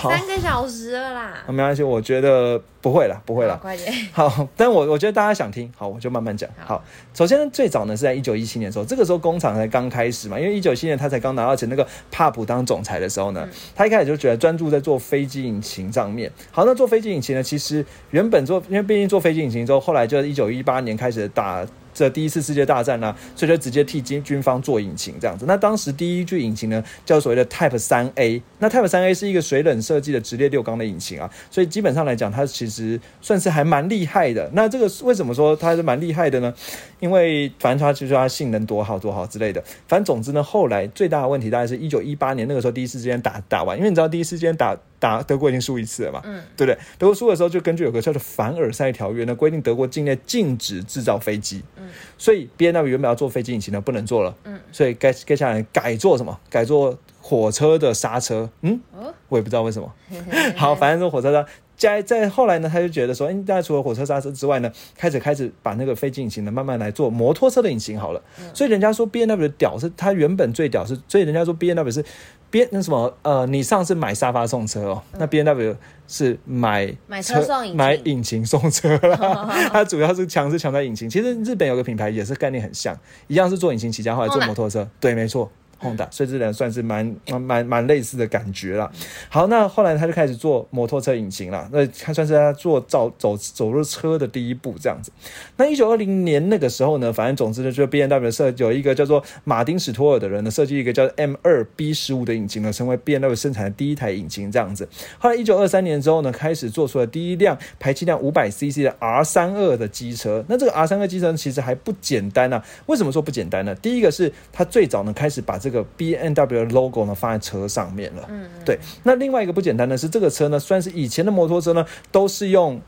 [0.00, 3.54] 三个小时了啦，没关系，我觉得不会了，不会了。
[3.54, 6.48] 好快点， 好，但我我觉得大家想听，好，我就慢慢讲。
[6.58, 16.32] 好好，首先呢，最早呢是在一九一七年的时候，这个时候工厂才刚开始嘛，因为一九七年他才刚拿到钱，那个帕普当总裁的时候呢，他一开始就觉得专注在做飞机引擎上面。
[16.50, 21.66] 好，那做飞机引擎呢，其实原本做，因为毕竟做飞机引擎之后，后来就是一九一八年开始打。
[21.94, 25.44] 这第一次世界大战呢、所以就直接替军军方做引擎这样子。
[25.46, 28.40] 那当时第一具引擎呢，叫所谓的 Type 三 A。
[28.62, 34.48] 那 Type 三 A 是一个水冷设计的直列六缸的引擎啊，所以基本上来讲，它其实算是还蛮厉害的。
[34.52, 36.54] 那这个为什么说它是蛮厉害的呢？
[37.00, 39.60] 因为反正它就说它性能多好多好之类的。
[39.88, 46.78] 反正总之呢，后来最大的问题大概是一九一八年那个时候第一次之间打打完，因为你知道第一次之间打打德国已经输一次了嘛，嗯，对不对？
[46.96, 56.38] 德国输的时候就根据有个叫做凡尔赛条约呢，规定德国境内禁止制造飞机，嗯，所以 B N W 原本要做飞机引擎的，不能做了，嗯，所以该接下来改做什么？
[56.48, 59.90] 改做火车的刹车，嗯，哦，我也不知道为什么。
[60.56, 61.46] 好，反正说火车刹。
[61.74, 68.22] 在在后来呢，他就觉得说，哎，大家除了火车刹车之外呢，开始开始把那个飞机引擎呢，慢慢来做摩托车的引擎好了。
[68.54, 72.04] 所以人家说 B N W 的屌是它原本最屌是，所以人家说 B N W 是
[72.50, 79.48] B 那什么呃，你上次买沙发送车哦，那 B N W 是买买车送引买引擎送车啦。
[79.72, 81.10] 它主要是强是强在引擎。
[81.10, 84.88] 其实日本有个品牌也是概念很像，一样是做引擎起家，后来做摩托车。
[85.00, 85.50] 对，没错。
[85.82, 88.90] Honda，所以这人算是蛮蛮蛮类似的感觉啦。
[89.28, 95.10] 好，那后来他就开始做摩托车引擎了，那他算是他做造走走入车的第一步这样子。
[95.56, 104.88] 那一九二零年那个时候呢，反正总之呢，就 B N W 设有一个叫做马丁史托尔的人呢，设计一个叫 M 二 B 十五的引擎呢，成为 B N W 生产的第一台引擎这样子。
[105.18, 110.44] 后来一九二三年之后呢，开始做出了第一辆排气量五百 CC 的 R 三二的机车。
[110.48, 112.62] 那这个 R 三二机车其实还不简单啊。
[112.86, 113.74] 为什么说不简单呢？
[113.76, 118.26] 第一个是它最早呢开始把这个 B N W 的 logo 呢放在车上面了。
[118.28, 118.76] 嗯，对。
[119.04, 122.80] 那另外一个不简单的是，这个车呢，算是以前的摩托车呢，都是用。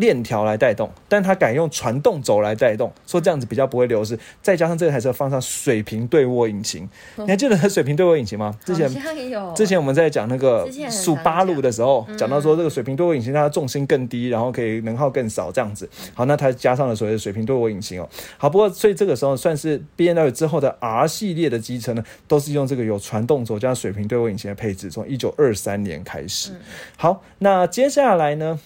[0.00, 4.18] 链条来带动，但它改用传动轴来带动，说这样子比较不会流失。
[4.42, 8.58] 再加上这台车放上水平对卧引擎，你还记得它水平对卧引擎吗？
[8.64, 8.88] 之前
[9.54, 15.88] 之前我们在讲那个速八路的时候，讲到说这个水平对卧引擎它的重心更低，然后可以能耗更少这样子。
[16.14, 18.08] 好，那它加上了所谓的水平对卧引擎哦。
[18.38, 26.52] 好，不过所以这个时候算是 B N W 之后的 R 系列的机车呢，都是用这个有传动轴加水平对卧引擎的配置，从一九二三年开始。
[26.96, 28.58] 好，那接下来呢？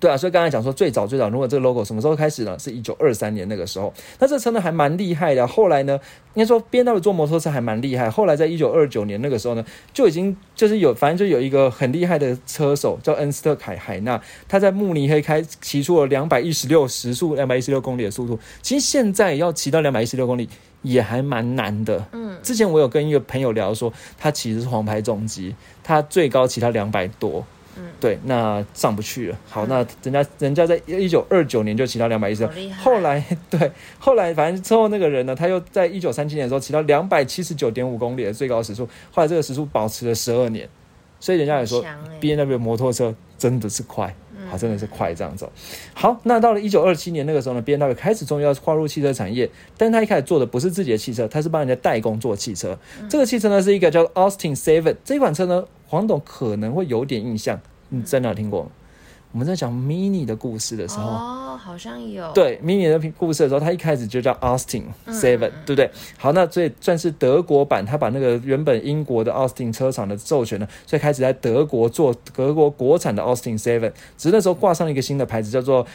[0.00, 2.56] 对啊，所以刚才讲说最早最早，如果这个 logo 什么时候开始呢？
[2.58, 3.92] 是一九二三年那个时候。
[4.20, 5.46] 那这车呢还蛮厉害的。
[5.46, 5.98] 后来呢，
[6.34, 8.08] 应该说 B N W 做摩托车还蛮厉害。
[8.08, 18.38] 后来在一九二九年那个时候呢，就已经就是有，反正就有一个很厉害的车手叫恩斯特凯海纳，他在慕尼黑开骑出了两百一十六时速，两百一十六公里的速度。
[18.62, 20.48] 其实现在要骑到两百一十六公里
[20.82, 22.06] 也还蛮难的。
[22.12, 27.44] 嗯，之前我有跟一个朋友聊说，他骑的是黄牌重机，他最高骑到两百多。
[28.00, 29.28] 对，那上不去。
[29.28, 29.38] 了。
[29.48, 32.48] 好，那人家人家在一九二九年就骑到两百一十，
[32.80, 40.68] 后来对，后来反正之后那个人呢，他又在一九三七年的时候骑到两百七十九点五公里的最高时速，后来这个时速保持了十二年，
[41.18, 41.84] 所以人家也说
[42.20, 44.14] B N W 摩托车真的是快，
[44.48, 45.50] 好，真的是快这样走。
[45.94, 52.78] 好，那到了一九二七年那个时候呢，B N W 开始终于要跨入汽车产业，但他一开始做的不是自己的汽车，他是帮人家代工做汽车。
[53.08, 57.60] 这个汽车呢是一个叫 Austin Seven 这款车呢，黄董可能会有点印象。
[57.88, 58.70] 你在哪听过？
[59.32, 62.32] 我们在讲 Mini 的故事的时候，哦，好像有。
[62.32, 65.90] 对 Mini 的故事的时候，他一开始就叫 Austin Seven，对不对？
[66.16, 75.86] 好，那所以算是德国版，他把那个原本英国的 Austin 车厂的授权呢，所以开始在德国做德国国产的 Austin Seven，只是那时候挂上了一个新的牌子，叫做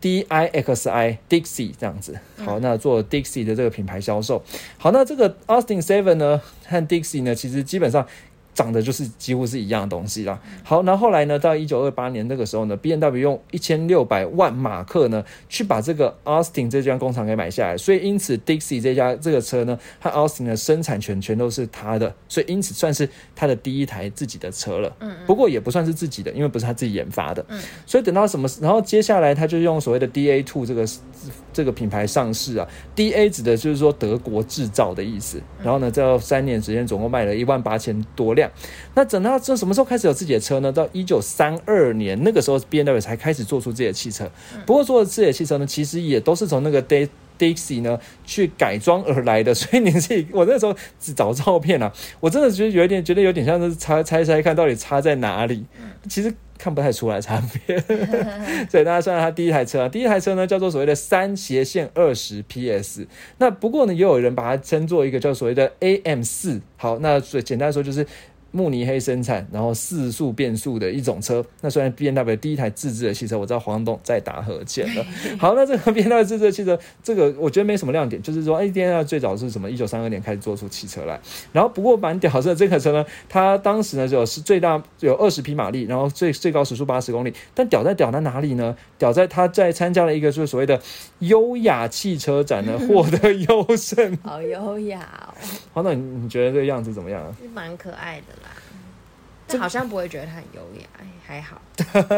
[0.00, 2.16] Dixi Dixie 这样子。
[2.38, 4.40] 好，那做 Dixie 的这个品牌销售。
[4.78, 8.06] 好，那这个 Austin Seven 呢和 Dixie 呢，其实基本上。
[8.54, 10.38] 长得就是几乎是一样的东西啦。
[10.62, 17.76] 好，那后来呢，到一九二八年那个时候呢，B N W 用一千六百万马克呢，去把这个 Austin 这家工厂给买下来。
[17.76, 22.14] 所以因此，Dixie 这家这个车呢，和 Austin 的生产权全都是他的。
[22.28, 24.94] 所以因此算是他的第一台自己的车了。
[25.00, 25.16] 嗯。
[25.26, 27.44] 不过也不算是自己的，因为不是他自己研发的。
[27.48, 27.60] 嗯。
[27.86, 30.86] 所以等到什么，然后接下来他就用所谓的 D A Two 这个
[31.52, 32.66] 这个品牌上市啊。
[32.94, 35.40] D A 指的就是说德国制造的意思。
[35.62, 38.50] 然后呢，这三年时间总共卖了一万八千多辆。
[38.94, 40.70] 那等到这什么时候开始有自己的车呢？
[40.72, 44.30] 到一九三二年那个时候，B N W 才开始做出自己的汽车。
[44.66, 47.08] 不过做的自己的汽车呢，其实也都是从那个 D
[47.40, 49.54] Dixie 呢去改装而来的。
[49.54, 55.64] 所以你自己，我那时候只找照片啊，我真的觉得有点觉得有点像是猜猜猜看到底差在哪里。
[56.08, 57.78] 其实看不太出来差别。
[58.68, 63.06] 所以大家算他第一台车啊，第一台车呢叫做所谓的三斜线二十 P S。
[63.38, 66.60] 那不过呢，也有人把它称作一个叫所谓的 A M 四。
[66.76, 68.06] 好，那所以简单说就是。
[68.52, 71.44] 慕尼黑生产，然后四速变速的一种车。
[71.60, 75.04] 那虽然 B N W 第一台自制的汽车，我知道黄董在打和键了。
[75.38, 79.70] 好，那这个 B N W 自制的汽车，这个我觉得没什么亮点，就是说，哎，B N W 最早是什么？
[79.70, 81.20] 一九三二年开始做出汽车来。
[81.52, 87.32] 然后不过蛮屌的这个车呢，它当时呢就是最大有二十匹马力，然后最最高时速八十公里。
[87.54, 88.76] 但屌在屌在哪里呢？
[88.98, 90.80] 屌在它在参加了一个就是所谓的
[91.20, 94.18] 优雅汽车展呢，获得优胜。
[94.22, 95.34] 好优雅哦！
[95.72, 97.36] 黄董，你觉得这个样子怎么样啊？
[97.40, 98.24] 是蛮可爱的。
[99.50, 101.60] 这好像不会觉得它很优雅，哎，还好，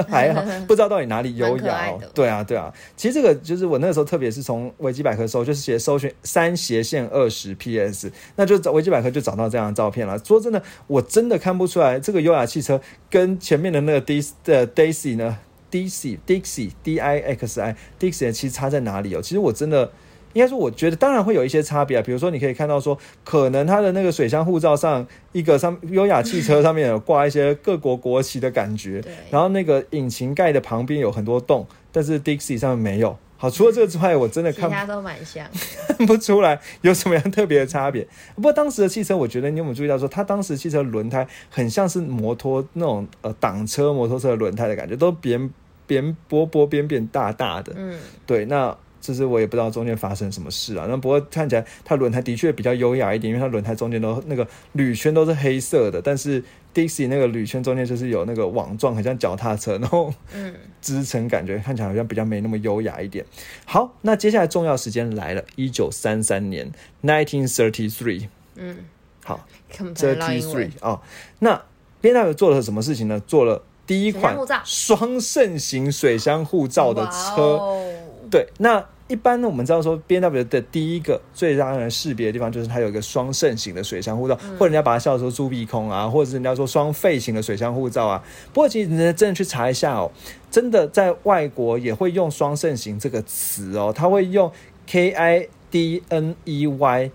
[0.09, 2.01] 还好， 不知道到底哪里优雅哦。
[2.14, 10.18] 对啊，对啊，其实这个就是我那个时候，特别是从维基百科搜，就是写搜寻三斜线二十 PS，那就找维基百科就找到这样的照片了。
[10.18, 15.38] 说真的，我真的看不出来这个优雅汽车跟前面的那个 D 的 Daisy 呢
[15.71, 19.23] ，Dixie Dixie D I X I Dixie 其实差在哪里哦？
[19.23, 19.90] 其实我真的。
[20.35, 22.03] 应该说，我觉得当然会有一些差别啊。
[22.03, 33.16] 比如说，你可以看到说，可能它的那个水箱护照上一个上优雅汽车上面有挂一些各国国旗的感觉，然后那个引擎盖的旁边有很多洞，但是 Dixie 上面没有。
[33.37, 35.45] 好，除了这个之外，我真的看其他都蛮像，
[35.88, 38.07] 看 不出来有什么样特别的差别。
[38.37, 45.51] 不过当时的汽车，我觉得你有没有注意到说，它当时汽车轮胎很像是摩托那种呃挡车摩托车的轮胎的感觉，都边
[45.88, 47.73] 边波波边边大大的。
[47.77, 48.77] 嗯，对，那。
[49.03, 50.87] 就是我也不知道中间发生什么事啊。
[50.88, 63.27] 那不过看起来它轮胎的确比较优雅一点，因为它轮胎中间都那个铝圈都是黑色的，但是 Dixie 那个铝圈中间就是有那个网状，很像脚踏车，然后嗯，支撑感觉看起来好像比较没那么优雅一点。
[63.67, 66.71] 好，那接下来重要时间来了，一九三三年
[67.03, 68.29] ，nineteen thirty three。
[68.55, 68.77] 嗯，
[69.25, 70.73] 好，thirty three 文。
[70.81, 71.01] 哦，
[71.41, 71.61] 那
[72.01, 73.21] B W 做了什么事情呢？
[73.27, 77.43] 做了第一款双肾型水箱护罩的车。
[77.43, 77.93] 哦
[78.31, 88.25] 对，那一般呢，我们知道说 B N W 的第一个最让人识别的地方，就是它有一个双肾型的水箱护罩，或者人家把它叫做猪鼻孔啊，或者是人家说双肺型的水箱护罩啊。
[88.55, 90.11] 不过其实你真的去查一下哦，
[90.51, 94.51] 真的在外国也会用双肾型这个词哦，它会用
[94.87, 97.11] K I D N E Y。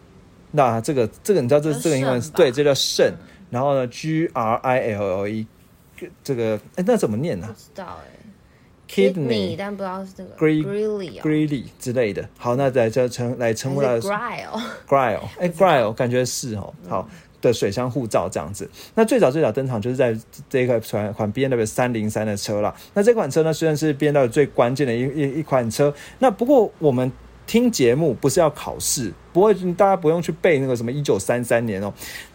[0.51, 3.11] 那这个这个你知道这这个英文肾吧对，这叫肾。
[3.49, 5.47] 然后呢，G R I L L E，
[6.23, 8.16] 这个哎那怎么念呢、不知道哎
[8.89, 12.27] Kidney 但不知道是这个 Gre- Greeley 哦 Greeley 之类的。
[12.37, 17.09] 好，那来这称来称呼它的是 Gryle Gryle， 哎，Gryle 感觉是哦，好
[17.41, 18.69] 的水箱护罩这样子。
[18.95, 20.17] 那最早最早登场就是在
[20.49, 22.73] 这一款款 B N W 三零三的车啦。
[22.93, 27.11] 那这款车呢，虽然是 B N W 最关键的一一一款车，那不过我们。
[27.49, 31.93] 听节目不是要考试，不会大家不用去背那个什么一九三三年哦，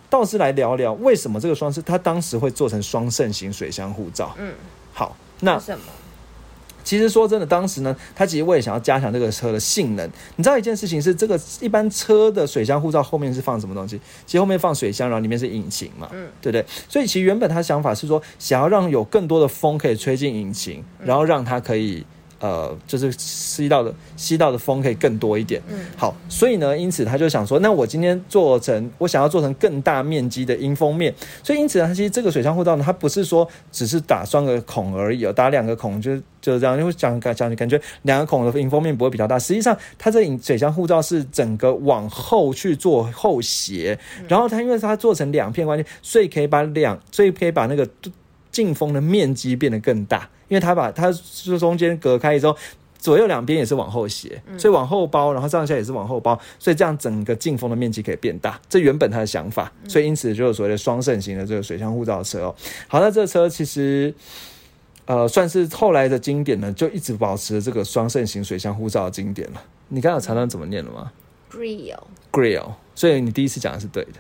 [0.09, 4.35] 倒是来聊聊为什么这个双是它当时会做成双肾型水箱护罩。
[4.39, 4.55] 嗯，
[4.95, 5.85] 好，那什么？
[6.85, 14.01] 其实说真的，当时呢，他其实为了想要加强这个车的性能，你知道一件事情是，这个一般车的水箱护罩后面是放什么东西？
[14.27, 16.65] 其实后面放水箱，然后里面是引擎嘛，嗯，对不对？
[16.89, 22.05] 所以其实原本他的想法是说，想要让有更多的风可以吹进引擎，然后让它可以。
[22.43, 25.63] 呃，就是吸到的吸到的风可以更多一点。
[25.69, 47.89] 嗯，好，所以呢，因此他就想说，那我今天做成，我想要做成更大面积的迎风面，所以因此呢，它其实这个水箱护罩呢，它不是说只是打双个孔而已哦，打两个孔就就是这样，因为讲讲感觉两个孔的迎风面不会比较大，实际上它这引水箱护罩是整个往后去做后斜，然后它因为它做成两片关系，所以可以把两，所以可以把那个
[48.53, 50.29] 进风的面积变得更大。
[50.47, 52.57] 因为它把它是中间隔开之后，
[52.99, 58.61] 左右两边也是往后斜，所以往后包，然后上下也是往后包，所以这样整个进风的面积可以变大。
[58.69, 62.55] 这原本它的想法，所以因此就有所谓的双肾型的这个水箱护罩车哦。
[62.87, 64.15] 好，那这车其实。
[65.05, 69.61] 呃，算是后来的经典呢，就一直保持这个双肾型水箱护罩的经典了。
[69.89, 71.11] 你刚刚有查到怎么念了吗
[71.51, 74.13] Grill？Grill，所以你第一次讲的是对的，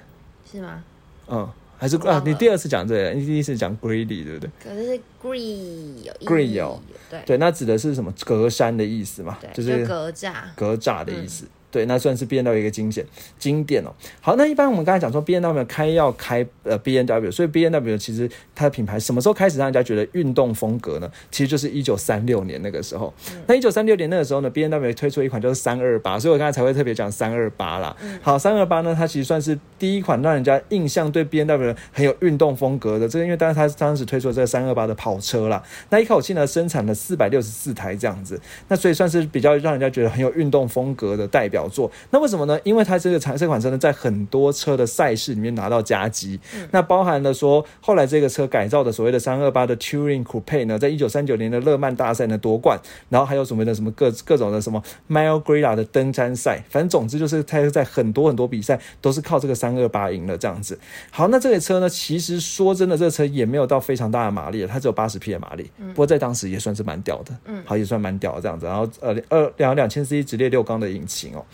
[0.51, 0.83] 是吗？
[1.29, 1.49] 嗯，
[1.83, 2.23] 还是啊？
[2.25, 4.51] 你第二次讲这个，你第一次讲 Greedy，对不对？
[4.63, 6.79] 可是是 Grill Grill
[7.11, 8.15] 对对，那指的是什么？
[8.25, 11.45] 隔山的意思嘛，对，就是隔栅的意思。
[11.73, 13.05] 对，那算是 B N W 一个经典
[13.39, 13.91] 经典哦。
[14.21, 21.11] 好，那一般我们刚才讲说 B N W 开要开呃 B N W，所以 B N W 其实它的品牌什么时候开始让人家觉得运动风格呢？
[21.31, 23.13] 其实就是一九三六年那个时候。
[23.47, 27.97] 那一九三六年那个时候呢，B N W 推出一款就是三二八，所以我刚才才会特别讲三二八啦。
[28.21, 33.09] 好，三二八呢，它其实算是第一款让人家印象对 B N W 很有运动风格的。
[33.09, 41.91] 这个因为当时它当时推出了这个三二八的跑车啦，那一口气呢生产了四百六十四台这样子，那所以算是比较让人家觉得很有运动风格的代表作。
[42.11, 42.59] 那为什么呢？
[42.65, 46.39] 因为它这个产这款车呢，在很多车的赛事里面拿到佳绩，
[46.71, 60.79] 那包含了说后来这个车改造的所谓的三二八的 Touring Coupe 呢，在一九三九年的勒曼大赛呢夺冠，然后还有所谓的什么各各种的什么 Mile Grilla 的登山赛，反正总之就是它在很多很多比赛都是靠这个三二八赢了这样子。
[61.11, 68.67] 好，那这个车呢，其实说真的，这个车也没有到非常大的马力，它只有八十匹的马力，不过在当时也算是蛮屌的，嗯好也算蛮屌的这样子。
[68.67, 71.45] 然后呃二两两千 cc 直列六缸的引擎哦。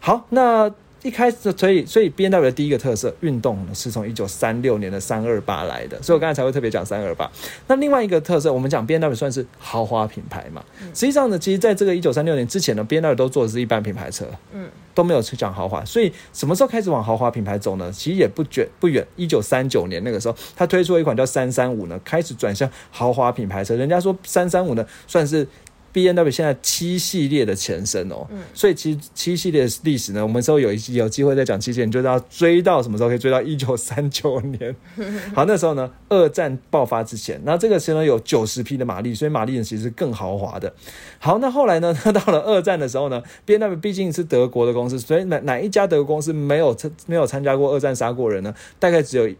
[0.00, 0.70] 好，那
[1.02, 7.30] 一开始所以所以 B N W 的第一个特色运动呢，是从一九三六年的三二八来的，所以我刚才才会特别讲三二八。
[7.66, 10.64] 那另外一个特色，我们讲 B N W 算是豪华品牌嘛，
[10.94, 15.84] 实际上呢，其实在这个一九三六年之前呢，B N W 都做的是一般品牌车，嗯，都没有去讲豪华。
[15.84, 17.92] 所以什么时候开始往豪华品牌走呢？
[17.92, 23.76] 其实也不远不远，一九三九年那个时候，他推出了一款叫三三五呢，开始转向豪华品牌车。
[23.76, 25.46] 人家说三三五呢，算是
[25.94, 34.74] B N W 现在七系列的前身哦，嗯所以其实七系列的历史呢，我们之后有一有机会再讲七系列，你就知道追到什么时候可以追到一九三九年。
[35.32, 40.74] 好，那时候呢，二战爆发之前，那这个车呢有九十匹的马力，所以马力呢其实是更豪华的。
[41.20, 48.52] 好，那后来呢， 到了二战的时候呢，B N W 毕竟是德国的公司，所以哪哪一家德国公司没有参没有参加过二战杀过人呢？
[48.80, 49.32] 大概只有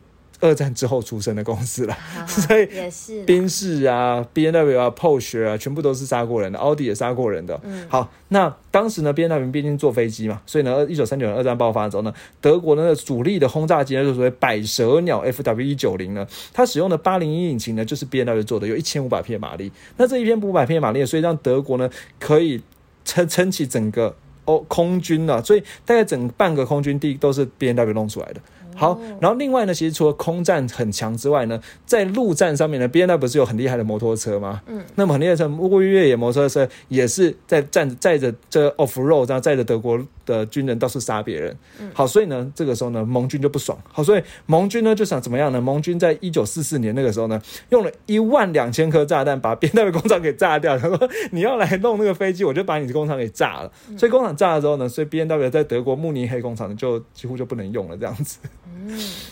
[0.44, 1.96] 二战之后出生的公司了。
[2.28, 7.58] 所以也是啦宾士啊、B N W 啊、Porsche 啊，全部都是杀过人的，奥迪也杀过人的。
[7.64, 19.72] 嗯好，那当时呢，B N W 毕竟坐飞机嘛，所以呢，一九三九年二战爆发之后呢，德国呢主力的轰炸机呢，就是所谓百蛇鸟 F W 一九零呢，它使用的八零一引擎呢，就是 B N W 做的，有一千五百匹的马力。
[19.96, 21.88] 那这一千五百匹的马力，所以让德国呢
[22.20, 22.60] 可以。
[23.06, 24.16] 撑撑起整个
[24.46, 28.40] 哦空军了、所以大概整半个空军地都是 B N W 弄出来的。
[28.74, 34.62] 好，然后另外呢，其实除了空战很强之外呢，在陆战上面呢，B N W 不是有很厉害的摩托车吗？
[34.66, 41.56] 嗯，那么很厉害的乌龟越野摩托车也是在站载着这 off road，然后载着德国的军人到处杀别人。
[41.92, 43.78] 好，所以呢，这个时候呢，盟军就不爽。
[43.92, 45.60] 好，所以盟军呢就想怎么样呢？
[45.60, 50.78] 盟军在一九四四年那个时候呢，用了一万两千颗炸弹把 B N W 工厂给炸掉。
[50.78, 58.38] 他说：“你要来弄那个飞机，我就把你的工厂给炸了。”所以工厂炸了之后呢，所以 B N W 在德国慕尼黑工厂就几乎就不能用了，这样子。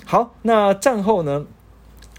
[0.05, 1.45] 好，那战后呢？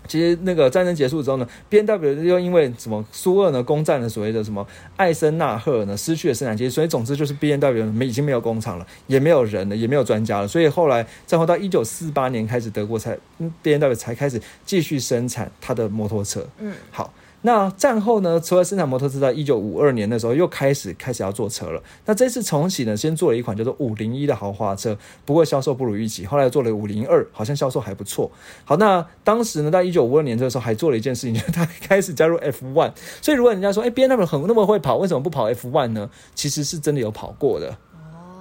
[0.05, 4.67] 其实那个战争结束之后呢，B N W 又因为什么苏俄呢攻占了所谓的什么
[4.97, 13.17] 艾森纳赫呢，失去了生产基地，所以总之就是 B N W 没已经没有工厂了，也没有人了，也没有专家了，所以后来战后到一九四八年开始，德国才
[13.61, 16.45] B N W 才开始继续生产它的摩托车。
[16.59, 17.13] 嗯，好。
[17.45, 18.39] 那战后呢？
[18.39, 21.83] 除了生产摩托车，在一九五二年的时候又开始开始要做车了。
[22.05, 26.25] 那这次重启呢，先做了一款叫做五零一的豪华车，不过销售不如预期。
[26.25, 28.31] 后来做了五零二，好像销售还不错。
[28.63, 32.93] 好，那当时呢，在一九五二年这个时候还做了一件事情， 就是他开始加入 F one。
[33.21, 36.09] 所以如果人家说，哎，B M W 很那么会跑，为什么不跑 F one 呢？
[36.33, 37.77] 其实是真的有跑过的。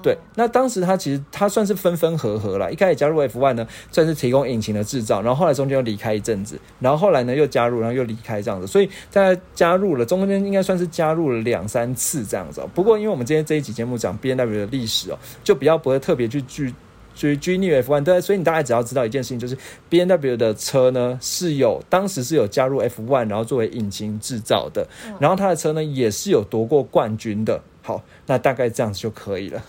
[0.02, 2.72] 对，那当时他其实他算是分分合合了。
[2.72, 8.66] 一开始加入 F one 呢，算是提供引擎的制造，然后后来中间又离开一阵子，然后后来呢又加入，然后又离开这样子。
[8.66, 12.60] 所以在加入了中间应该算是加入了两三次这样子。
[12.74, 16.74] 不过因为我们今天这一集节目讲 B N W 的历史哦，就比较不会特别去去
[17.14, 18.02] 去拘泥 F one。
[18.02, 19.56] 对，所以你大概只要知道一件事情，就是
[19.88, 24.86] B N W 的车呢是有当时是有加入 F one，然后作为引擎制造的，
[25.20, 27.62] 然后他的车呢也是有夺过冠军的。
[27.84, 29.60] 好，那大概这样子就可以了。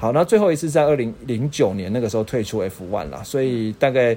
[0.00, 4.16] 好，那最后一次在二零零九年那个时候退出 F one 了，所以大概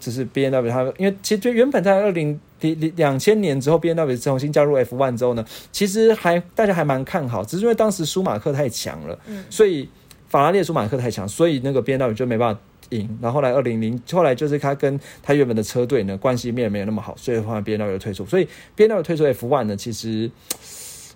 [0.00, 9.86] 就是 B N W 它，因为其实原本在二零零两千年之后，B N W 重新加入 F one 之后呢，其实还大家还蛮看好，只是因为当时舒马克太强了，嗯，所以
[10.28, 13.18] 法拉利舒马克太强，所以那个 B N W 就没办法赢。
[13.20, 20.30] 然后后来二零零后来就是他跟他原本的车队呢关系面没有那么好，所以后来 B N W 退出，所以 B N W 退出 F one 呢，其实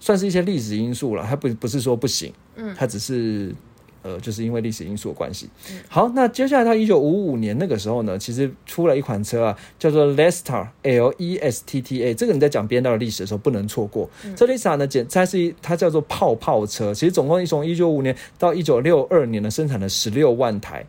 [0.00, 3.54] 算是一些历史因素了，他不不是说不行，嗯，它只是。
[4.02, 5.48] 呃，就是因为历史因素的关系。
[5.88, 12.14] 好，那接下来到一九五五年那个时候呢，其实出了一款车啊，叫做 Lesta L E S T T A。
[12.14, 14.08] 这个你在讲编道的历史的时候不能错过。
[14.36, 16.92] 这 Lesta 呢，简它是一它叫做泡泡车。
[16.92, 20.84] 其实总共从一九五年到一九六二年呢，生产了十六万台。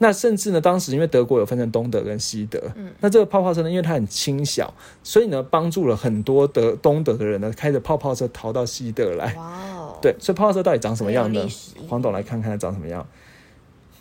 [0.00, 9.34] 那甚至呢，当时因为德国有分成东德跟西德，嗯，那这个泡泡车呢，因为它很轻小，所以呢，帮助了很多德东德的人呢，开着泡泡车逃到西德来。
[9.34, 9.44] 哇
[9.76, 9.87] 哦！
[10.00, 11.46] 对，所以泡泡车到底长什么样呢？
[11.88, 13.06] 黄董来看看它长什么样。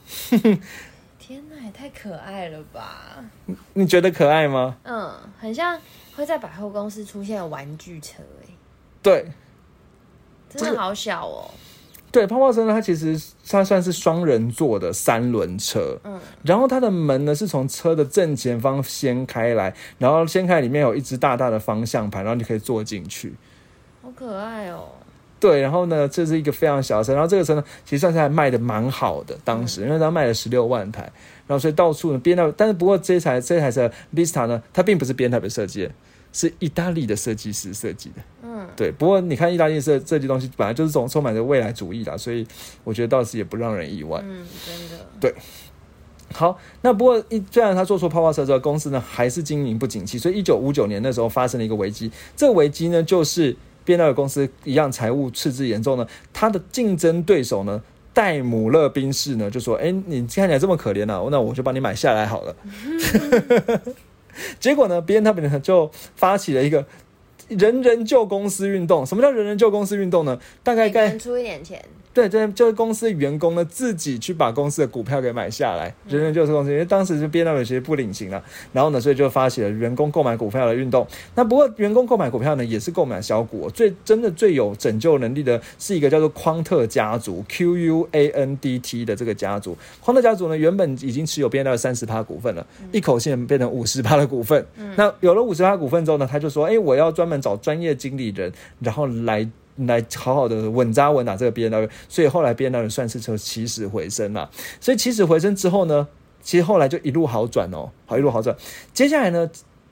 [1.19, 3.17] 天哪，也太可爱了吧！
[3.73, 4.77] 你觉得可爱吗？
[4.83, 5.77] 嗯，很像
[6.15, 8.47] 会在百货公司出现的玩具车，哎，
[9.03, 9.29] 对，
[10.49, 11.51] 真的好小哦。
[12.09, 23.35] 对，泡泡车呢，它其实它算是双人座的三轮车，嗯，然后它的门呢是从车的正前方掀开来，然后掀开里面有一只大大的方向盘，然后你可以坐进去，
[24.01, 24.87] 好可爱哦。
[25.39, 31.01] 对，然后呢，这是一个非常小的车，然后这个车呢，其实算是还卖的蛮好的，当时因为它卖了十六万台，
[31.47, 35.89] 然后所以到处呢编到，但是不过这台这台车 Vista 呢，它并不是编台的设计。
[36.33, 38.91] 是意大利的设计师设计的，嗯，对。
[38.91, 42.45] 不过你看意大利设设计东西本来就是种充满着未来主义的，所以
[42.83, 44.21] 我觉得倒是也不让人意外。
[44.23, 45.05] 嗯，真的。
[45.19, 45.33] 对。
[46.33, 52.11] 好，那不过一虽然他做出泡泡车之后，公司呢还是经营不景气，所以一九五九年那时候发生了一个危机。
[52.35, 53.55] 这个危机呢，就是
[53.87, 57.81] 边那公司一样财务赤字严重呢，他的竞争对手呢
[58.13, 62.55] 戴姆勒宾士呢就说：“哎，你看起来这么可怜啊，那我就帮你买下来好了。”
[64.59, 66.85] 结果呢 N W 呢就发起了一个
[67.47, 69.05] 人人救公司运动。
[69.05, 70.37] 什么叫人人救公司运动呢？
[70.63, 71.83] 大概该出一点钱。
[72.17, 78.43] 对，这就是公司员工呢自己去把公司的股票给买下来，人人就是公司，因为当时就 B N W 其实不领情了，
[78.73, 81.05] 然后呢，所以就发起了员工购买股票的运动。
[81.35, 83.69] 那不过员工购买股票呢，也是购买小股。
[83.69, 89.77] 最真的最有拯救能力的是一个叫做匡特家族 Q U A N D T 的这个家族。
[90.01, 94.65] 匡特家族呢，原本已经持有 B N W 三十趴股份了，一口气变成五十趴的股份。
[94.95, 99.47] 那有了五十趴股份之后呢，他就说：“哎，我要专门找专业经理人，然后来。”
[99.85, 104.49] 来好好的稳扎稳打这个 B N W，所以后来 B N W 算是从起死回生了。
[104.81, 106.07] 所以起死回生之后呢，
[106.41, 108.55] 其实后来就一路好转哦，好一路好转。
[108.93, 109.49] 接下来呢，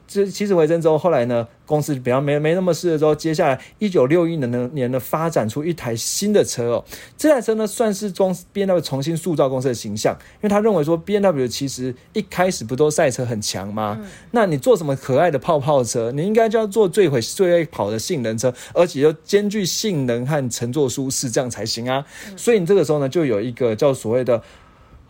[0.07, 6.85] 这起死回生之后，后来呢，公司比较没没那么事的时候，接下来一九六一年的年呢发展出一台新的车哦，
[7.17, 13.99] 这台车呢算是装 B N W 重新塑造公司的形象，因为他认为说 B N W 其实一开始不都赛车很强吗？
[14.31, 16.11] 那你做什么可爱的泡泡车？
[16.11, 22.05] 你应该就要做最会最会跑的性能车，而且要兼具性能和乘坐舒适，这样才行啊。
[22.37, 24.43] 所以你这个时候呢，就有一个叫所谓的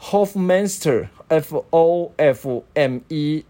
[0.01, 3.43] Hofmeister F O F M E。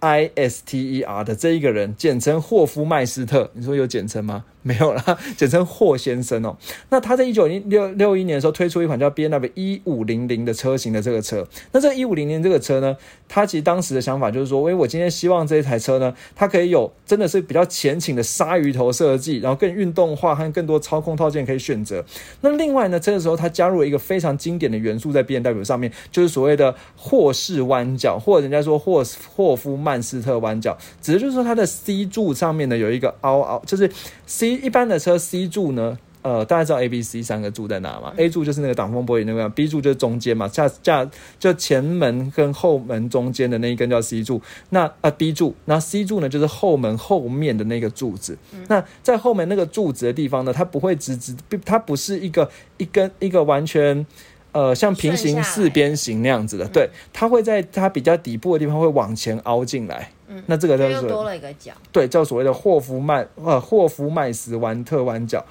[0.00, 3.50] I S T E R 的这一个人，简称霍夫麦斯特。
[3.54, 4.44] 你说有简称吗？
[4.76, 6.56] 没有啦，简称霍先生哦。
[6.90, 11.46] 那他在一九六六一年的时候推出一款叫 B N W 一五零零的车型的这个车。
[11.70, 12.96] 那这一五零零这个车呢，
[13.28, 22.04] 他其实当时的想法就是说，喂，我今天希望这一台车呢，它可以有真的是比较前倾的鲨鱼头设计，然后更运动化和更多操控套件可以选择。
[22.40, 33.88] 那另外呢，这个时候他加入了一个非常经典的元素在 B N W 上面，就是所谓的霍氏弯角，或者人家说霍霍夫曼斯特弯角，只是就是说它的 C 柱上面呢有一个凹凹，就是
[34.26, 34.55] C。
[34.56, 44.42] 一般的车 C 柱呢，呃，大家知道 A、B、C 三个柱在哪吗？A 柱就是那个挡风玻璃那个，B 柱就是中间嘛，架架就前门跟后门中间的那一根叫 C 柱。
[44.70, 48.36] 那啊 B 柱，那 C 柱呢就是后门后面的那个柱子。
[48.68, 54.04] 那在后门那个柱子的地方呢，它不会直直，它不是一个一根一个完全
[54.52, 60.10] 呃像平行四边形那样子的，对，它会在它比较底部的地方会往前凹进来。
[60.46, 65.44] 那这个叫做多了一个角，对，叫所谓的霍夫曼呃霍夫麦斯弯特弯角。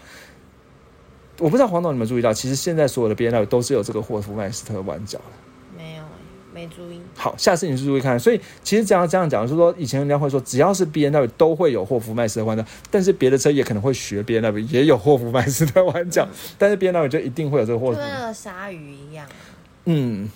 [1.39, 5.25] 我不知道黄总有没有注意到，其实现在所有的 B N W 都是有这个霍夫麦斯特弯角的。
[5.77, 6.03] 没有，
[6.53, 7.01] 没注意。
[7.13, 8.17] 好，下次你注意看。
[8.17, 16.25] 所以其实这样这样讲，就是说以前人家会说，只要是 B N W 都会有霍夫麦斯特弯角，但是别的车也可能会学 B N W 也有霍夫麦斯特弯角，
[16.57, 17.97] 但是 B N W 就一定会有这个霍夫。
[17.97, 19.27] 跟那个鲨鱼一样。
[19.83, 20.29] 嗯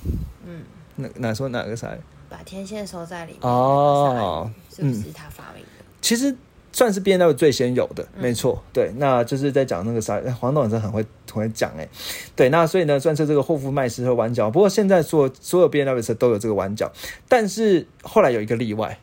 [0.46, 0.64] 嗯，
[0.98, 2.00] 哪哪说哪个鲨鱼？
[2.30, 5.84] 把天线收在里面哦，是不是他发明的？
[6.02, 6.36] 其实
[6.72, 8.64] 算是 B N W 最先有的，没错。
[8.72, 11.88] 对，那就是在讲那个啥，黄董真的很会很会讲哎。
[12.36, 14.50] 对，那所以呢，算是这个霍夫麦斯和弯角。
[14.52, 16.92] 不过现在所所有 B N W 车都有这个弯角，
[17.28, 19.00] 但是后来有一个例外，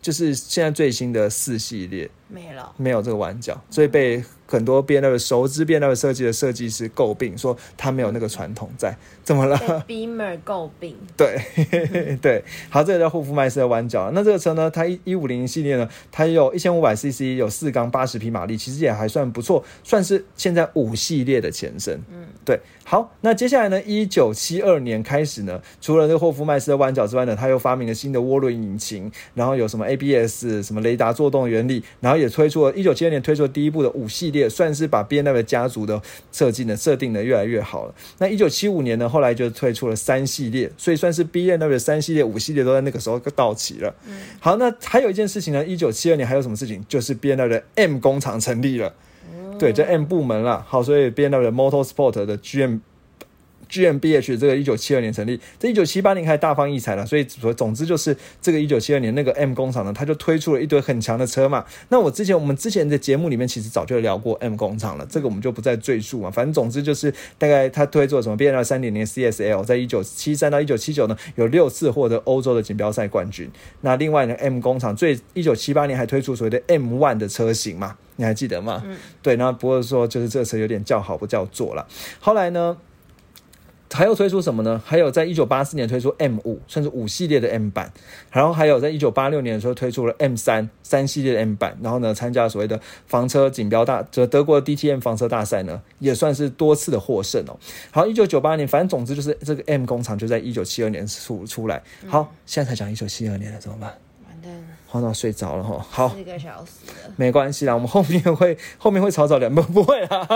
[0.00, 4.22] 就是现在最新的四系列没了，没有这个弯角，所以被。
[4.50, 9.56] 很多 B N W 熟知 B N W 设计的设计师诟病说他没有那个传统在，怎么了
[9.86, 10.96] ？Beamer 诟病。
[11.16, 11.40] 对
[12.20, 14.10] 对，好，这个叫霍夫麦斯的弯角。
[14.12, 22.02] 那这个车呢，它一一五零系列呢，它有一千五百 CC，有四缸八十匹马力，其实也还算不错，算是现在五系列的前身。
[22.10, 22.58] 嗯，对。
[22.82, 34.48] 好，那接下来呢，一九七二年开始呢，除了这个霍夫麦斯的弯角之外呢，他又发明了新的涡轮引擎，然后有什么 A B S，什么雷达作动原理，然后也推出了一九七二年推出了第一部的五系列。
[34.50, 36.00] 算是把 B N W 家族的
[36.30, 37.94] 设计呢设定的越来越好了。
[38.18, 43.94] 那一九七五年呢，后来就推出了三系列，所以算是 B N W 三系列、五系列都在那个时候到齐了。
[44.06, 46.84] 嗯，好，那还有一件事情呢，一九七二年还有什么事情？
[46.88, 48.92] 就是 B N W 的 M 工厂成立了。
[49.58, 50.62] 对，这 M 部门了。
[50.68, 52.78] 好，所以 B N W 的 Motorsport 的 G M。
[53.70, 61.64] GmbH 这个一九七二年成立，这一九七八年开始大放异彩了，所以说总之就是这个一九七二年那个 M 工厂呢，它就推出了一堆很强的车嘛。
[61.88, 66.30] 那我之前我们之前的节目里面其实早就聊过 M 工厂了，这个我们就不再赘述嘛。
[66.30, 73.50] 反正总之就是大概它推出了什么 B N 三点零 CSL，在一九七三到一九七九呢有六次获得欧洲的锦标赛冠军。
[73.82, 78.82] 那另外呢 M 工厂最一九七八年还推出所谓的 M One 的车型嘛，你还记得吗？
[78.84, 81.86] 嗯，对，那不过说就是这车有点叫好不叫座了。
[82.18, 82.76] 后来呢？
[83.92, 84.80] 还有推出什么呢？
[84.84, 87.92] 还有在一九八四年推出 M 五，甚至五系列的 M 版。
[88.30, 91.76] 然后还有在一九八六年的时候推出了 M 三三系列的 M 版。
[91.82, 97.58] 然后呢，参加所谓的房车锦标大，就德国的 DTM 房车大赛呢，也算是多次的获胜哦。
[97.90, 101.82] 好，一九九八年，反正总之就是这个 M 工厂就在一九七二年出出来。
[102.06, 103.92] 好，现在才讲一九七二年了，怎么办？
[104.92, 105.00] 完蛋了。
[105.00, 110.26] 黄导睡着了哈，好，四个小时没关系啦，我们后面会后面会吵吵两不 不会啦。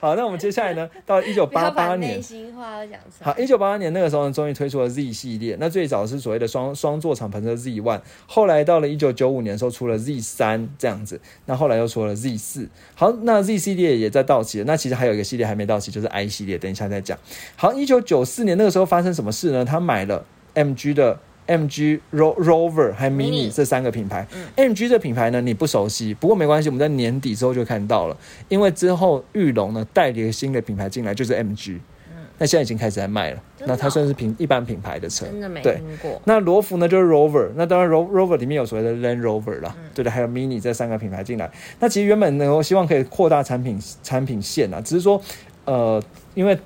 [0.00, 12.68] 好，那我们接下来呢，到一九八八年，内心话要讲好，一九八八年那个时候呢，终于推出了 Z 系列，那最早是所谓的双双座敞篷车 Z One，后来到了一九九五年的时候出了 Z 三这样子，那后来又出了 Z 四。
[12.94, 17.18] 好，那 Z 系列也在到期了，那其实还有一个系列还没到期，就是 I 系列，等一下再讲。
[17.56, 19.64] 好，一九九四年那个时候发生什么事呢？
[19.64, 20.24] 他买了
[20.54, 21.18] MG 的。
[21.52, 24.26] MG Rover 还有 Mini 这三个品牌
[24.56, 28.16] ，MG 这品牌呢你不熟悉，不过没关系，我们在年底之后就看到了，
[28.48, 31.78] 因为之后玉龙呢带了一个新的品牌进来，就是 MG，
[32.38, 36.20] 那现在已经开始在卖了，那它算是品一般品牌的车，真的没听过。
[36.24, 41.50] 那罗孚呢就是 Rover，那当然 Rover 里面有所谓的 Land Rover 啦，对的，还有 Mini 这三个品牌进来，
[41.80, 45.20] 那其实原本呢我希望可以扩大产品产品线啊，只是说
[45.66, 46.02] 呃
[46.34, 46.58] 因为。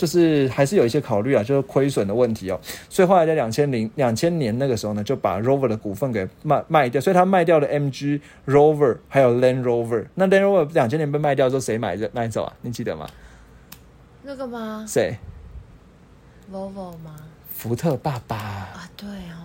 [0.00, 2.58] 就是还是有一些考虑啊，就是亏损的问题哦。
[2.88, 10.06] 所以后来在两千零两千年那个时候呢，就把 Rover 的股份给卖卖掉，所以他卖掉了 MG Rover 还有 Land Rover。
[10.14, 12.52] 那 Land Rover 两千年被卖掉之后，谁买买走啊？
[12.62, 13.06] 你记得吗？
[14.22, 15.14] 那个吗谁
[16.50, 17.16] ？？Volvo 吗？
[17.54, 18.36] 福特爸爸。
[18.36, 19.39] 啊，对哦，啊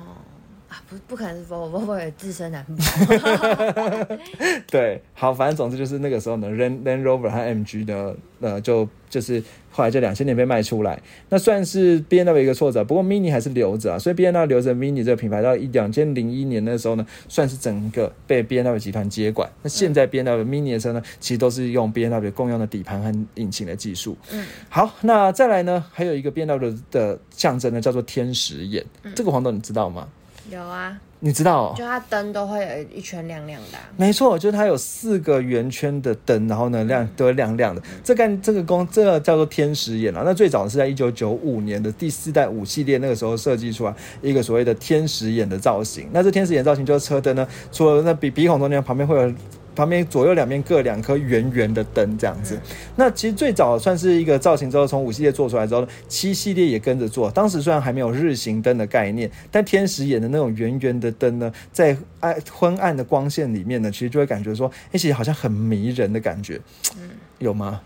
[0.89, 4.15] 不不可能是也自身难保。
[4.69, 14.45] 对，好，反正总之就是那个时候呢，Land Land Rover 和 MG 的，呃，就就是后来就两千年被卖出来，那算是 B N W 一个挫折，不过 Mini 还是留着啊，所以 B N W
[14.45, 19.49] 留着 Mini 这个品牌到一两千零一年的时候呢，算是整个被 B N W 集团接管。
[19.63, 24.15] 那现在 B N W Mini 的车呢，其实都是用 B N W 共用的底盘和引擎的技术。
[24.31, 30.07] 嗯，好，那再来呢，还有一个 B N W 的象征呢，叫做天使眼，这个黄豆你知道吗？
[30.51, 31.73] 有啊，你知道、哦？
[31.75, 37.81] 就它灯都会有一圈亮亮的啊、没错，就是它有四个圆圈的灯，然后呢亮都会亮亮的。
[38.03, 40.21] 这干这个工这个叫做天使眼啊。
[40.23, 46.07] 那最早是在一九九五年的第四代五系列那个时候设计出来一个所谓的天使眼的造型。
[46.13, 49.33] 那这天使眼造型就是车灯呢，除了那鼻鼻孔中间旁边会有。
[49.75, 52.57] 旁边左右两边各两颗圆圆的灯，这样子。
[52.95, 57.29] 那其实最早算是一个造型之后，从五系列做出来之后，七系列也跟着做。
[57.29, 66.59] 当时虽然还没有日行灯的概念，但天使眼的那种圆圆的灯呢，在暗昏暗的光线里面呢，其实就会感觉说，哎、其实好像很迷人的感觉。
[67.39, 67.81] 有吗？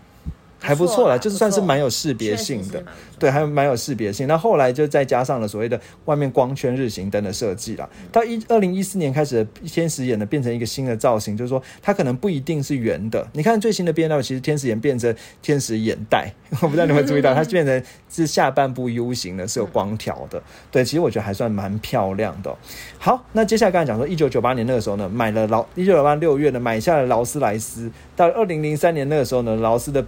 [0.60, 2.82] 还不错啦，就是算是蛮有识别性的。
[3.18, 4.26] 对，还蛮有识别性。
[4.26, 7.88] 那后来就再加上了所谓的外面光圈日行灯的设计啦。
[8.12, 13.26] 到一二零一四年开始，天使眼呢变成一个新的造型，就是说它可能不一定是圆的。
[13.32, 16.32] 你看最新的 B N W，其实天使眼变成天使眼袋，
[16.62, 20.42] 我不知道你们注意到， 它变成是下半部 U 型的，是有光条的。
[20.70, 22.56] 对，其实我觉得还算蛮漂亮的哦、
[22.98, 27.90] 好，那接下来刚才讲说，一九九八年那个时候呢，买了劳一九九八六月呢买下了劳斯莱斯。
[28.16, 30.02] 到二零零三年那个时候呢，劳斯的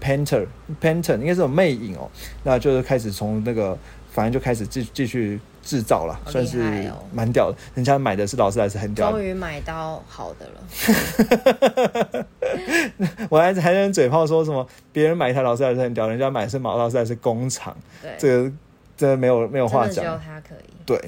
[0.80, 2.10] Panther 应该是种魅影哦，
[2.42, 3.76] 那就是开始从那个
[4.10, 7.56] 反正就开始继继续制造了，好算是蛮屌的。
[7.74, 9.22] 人家买的是劳斯莱斯，很屌的终。
[9.24, 12.26] 于买到好的了，
[13.30, 18.52] 我还还在嘴炮说什么别人买一台劳斯莱斯很屌，人家买的是马劳斯莱斯工厂，对，这个
[18.96, 20.40] 真的没有没有话讲只有他。
[20.40, 20.72] 可以。
[20.84, 21.00] 对，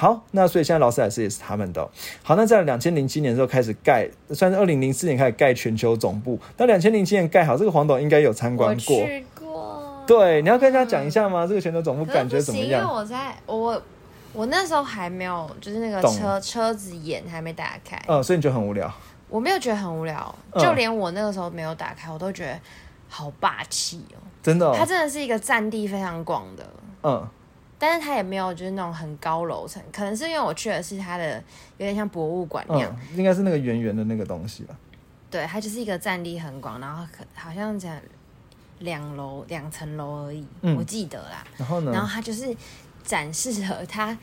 [0.00, 1.90] 好，那所以现在劳斯莱斯也是他们的哦、
[2.22, 6.38] 好，那在两千零七年的时候开始盖，算是二零零四年开始盖全球总部。
[6.56, 9.04] 那两千零七年盖好，这个黄董应该有参我观过。
[9.04, 10.04] 去过。
[10.06, 11.44] 对，你要跟大家讲一下吗？
[11.44, 12.94] 这个全球总部感觉怎么样因为？
[12.94, 13.82] 我在我
[14.32, 18.88] 我那时候还没有，就是那个懂车车子眼还没打开，嗯，所以你觉得很无聊？
[19.28, 22.56] 我没有觉得很无聊，嗯就连我那个时候没有打开，我都觉得
[23.08, 24.22] 好霸气哦。
[24.44, 24.74] 真的、哦？
[24.78, 26.64] 它真的是一个占地非常广的，
[27.02, 27.28] 嗯
[27.78, 31.36] 但是它也没有就是那种很高楼层，可能是因为我去的是它的
[31.76, 34.76] 有点像博物馆那样，嗯，应该是那个圆圆的那个东西吧？
[35.30, 37.94] 对，它就是一个占地很广，然后可好像讲
[38.80, 41.44] 两楼两层楼而已，嗯我记得啦。
[41.56, 41.92] 然后呢？
[41.92, 42.56] 然后它就是
[43.04, 44.16] 展示了它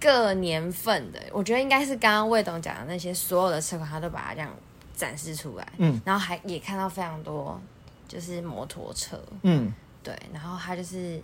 [0.00, 4.50] 各年份的，我觉得应该是刚刚魏董讲的那些所有的车款，他都把它这样
[4.94, 7.60] 展示出来，嗯然后还也看到非常多
[8.06, 11.20] 就是摩托车，嗯，对，然后它就是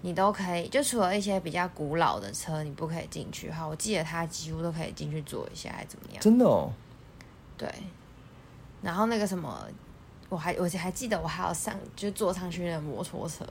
[0.00, 6.20] 你都可以，就除了一些比较古老的车你不可以进去哈，我记得它几乎都可以进去坐一下，还怎么样？
[6.20, 6.72] 真的哦。
[7.56, 7.68] 对，
[8.82, 9.66] 然后那个什么。
[10.30, 13.46] 我还我还记得我还要上就坐上去那个摩托车，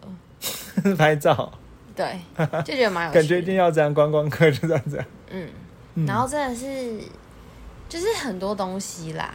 [0.95, 1.51] 拍照，
[1.95, 2.19] 对，
[2.63, 3.15] 就觉得蛮有趣。
[3.17, 5.03] 感觉一定要这样，观光客就这样子。
[5.31, 5.49] 嗯，
[5.95, 7.01] 嗯然后真的是
[7.89, 9.33] 就是很多东西啦，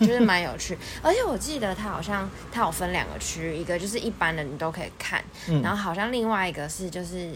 [0.00, 0.76] 就是蛮有趣。
[1.02, 7.32] 而且我记得它好像它有分两个区域，一个就是一般的你都可以看，嗯然后好像另外一个是就是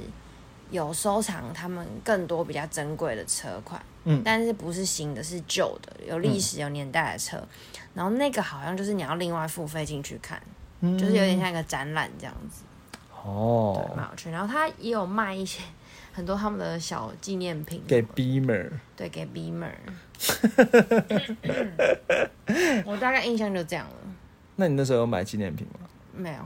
[0.70, 7.42] 有收藏他们更多比较珍贵的车款，嗯但是不是新的，是旧的，有历史有年代的车。
[7.94, 10.40] 然后那个好像就是你要另外付费进去看，
[10.80, 12.62] 嗯就是有点像一个展览这样子，
[13.24, 14.30] 哦对，哦，蛮有趣。
[14.30, 15.60] 然后它也有卖一些
[16.18, 18.68] 很多他们的小纪念品，给 Beamer。
[18.96, 19.70] 对，给 Beamer。
[22.84, 23.94] 我大概印象就这样了，
[24.56, 25.74] 那你那时候有买纪念品吗？
[26.16, 26.38] 没有。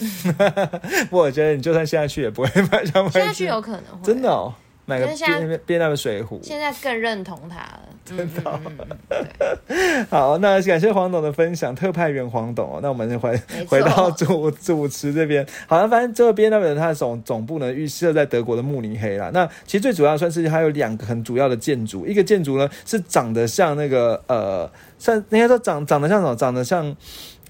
[1.10, 2.82] 不过我觉得你就算现在去也不会买。
[2.86, 4.54] 现在去有可能会，真的哦，
[4.86, 6.40] 买个可是现在边边那个水壶。
[6.42, 7.80] 现在更认同他了。
[8.04, 8.78] 真的、嗯
[9.10, 9.26] 嗯
[9.66, 12.78] 嗯， 好，那感谢黄董的分享，特派员黄董哦。
[12.80, 13.36] 那我们回
[13.68, 19.30] 回到主 主持这边，好了，反正这边那边它的总总部呢预设在德国的慕尼黑啦。
[19.34, 24.70] 那其实最主要算是它有两个很主要的建筑，一个建筑呢是长得像那个呃，
[25.00, 26.36] 像应该说长长得像什么？
[26.36, 26.96] 长得像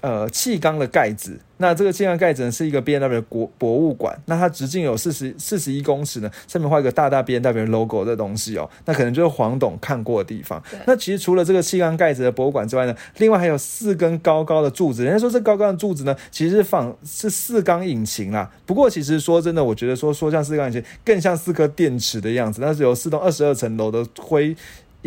[0.01, 1.39] 呃气缸的盖子。
[1.59, 10.61] 那这个气缸盖子呢是一个 B N W 国博物馆，那它直径有四十四十一公尺呢，上面画一个大大 B N W logo 的东西哦，那可能就是黄董看过的地方。
[10.85, 15.03] 那其实除了这个气缸盖子的博物馆之外呢，另外还有四根高高的柱子。
[15.03, 18.51] 人家说这高高的柱子呢，其实是仿是四缸引擎啦。
[18.67, 22.61] 不过其实说真的，我觉得说说像四缸引擎，更像四颗电池的样子。
[22.61, 24.55] 那是由四栋二十二层楼的灰。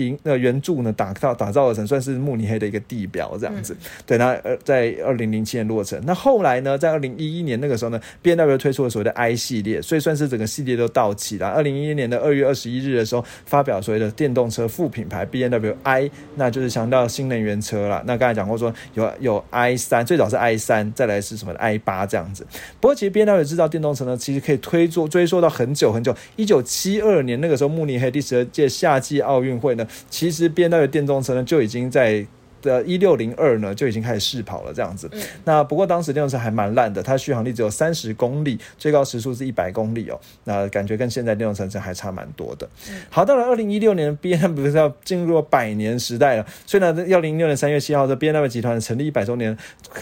[0.07, 3.77] 银呃圆柱呢打造打造而成，算是慕尼黑的一个地标这样子。
[4.07, 6.01] 对，那呃在二零零七年落成。
[6.05, 11.49] 那后来呢，在二零一一年那个时候呢，B N W 推出了所谓的 I 系列，所以算是整个系列都到期了。
[11.49, 18.03] 二零一一年的二月二十一日的时候，发表所谓的电动车副品牌 B N W I，那就是强调新能源车了。
[18.07, 22.47] 那刚才讲过说有有 I 三，最早是 I 三，再来是什么 I 八这样子。
[22.81, 29.87] 不过其实 B N W 制造电动车呢，其实可以推作追溯到很久很久，一九七二年那个时候慕尼黑第十二届夏季奥运会呢。
[30.09, 32.27] 其实 B N W 电动车呢就已经在
[32.63, 35.11] 的一六零二呢就已经开始试跑了，这样子。
[35.45, 40.21] 那不过当时电动车还蛮烂的，它续航力只有三十公里，最高时速是一百公里哦。
[40.45, 42.69] 那感觉跟现在电动车还差蛮多的。
[43.09, 49.57] 好，到了二零一六年，B N W 不是要进入百年时代了，所以呢，二零一六年三月七号，这 B N W 集团成立一百周年，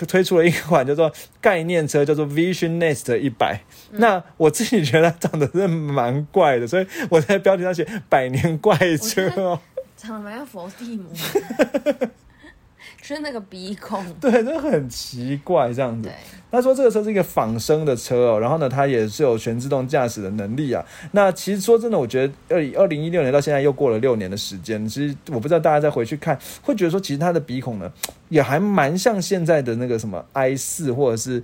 [0.08, 3.60] 推出了一款叫做概念车，叫做 Vision Next 一百。
[3.92, 9.60] 那我自己觉得长得是蛮怪的，所以我在标题上写“百年怪车”哦。
[9.98, 11.10] 长得蛮像佛地魔，
[13.02, 16.08] 就 是那个鼻孔，对，真的很奇怪这样子。
[16.52, 20.82] 他说这个车是一个仿生的车哦，然后呢，它也是有全自动驾驶的能力啊。
[21.10, 27.92] 那其实说真的，我觉得二二零一六年到现在又过了六年的时间，其实我不知道大家再回去看，会觉得说其实它的鼻孔呢，
[28.28, 31.42] 也还蛮像现在的那个什么 i 四或者是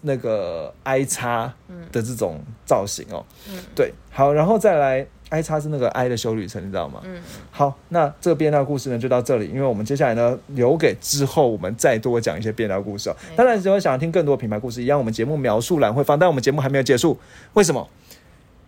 [0.00, 1.52] 那个 i 叉
[1.92, 3.24] 的这种造型哦。
[3.48, 5.06] 嗯，对，好，然后再来。
[5.30, 7.00] I 叉是那个 I 的修旅程，你知道吗？
[7.04, 7.20] 嗯。
[7.50, 9.46] 好，那这个变调故事呢，就到这里。
[9.46, 13.16] 因为我们接下来呢，留给之后我们再多讲一些变调故事哦。
[13.34, 16.18] 当然，如果想要听更多品牌故事，一样我们节目描述栏会放。
[16.18, 17.18] 但我们节目还没有结束，
[17.54, 17.88] 为什么？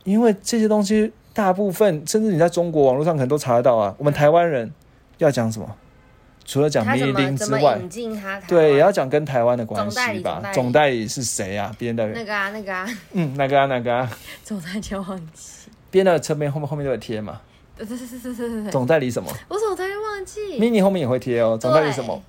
[0.04, 3.94] 因为这些东西大部分，甚至你在中国网络上可能都查得到啊。
[3.98, 4.72] 我们台湾人
[5.18, 5.76] 要讲什么？
[6.44, 7.80] 除了讲密林之外，
[8.48, 10.42] 对，也要讲跟台湾的关系吧。
[10.52, 11.72] 总代理是谁啊？
[11.78, 14.10] 别人的那个啊，那个啊，嗯，那个啊，那个啊。
[14.44, 15.61] 总代理忘记。
[15.92, 17.40] 边的车边后面后面都会贴嘛？
[17.76, 18.72] 对对对对对对对。
[18.72, 19.30] 总代理什么？
[19.48, 20.40] 我总代理忘记。
[20.58, 21.56] mini 后面也会贴哦。
[21.56, 22.20] 总代理什么？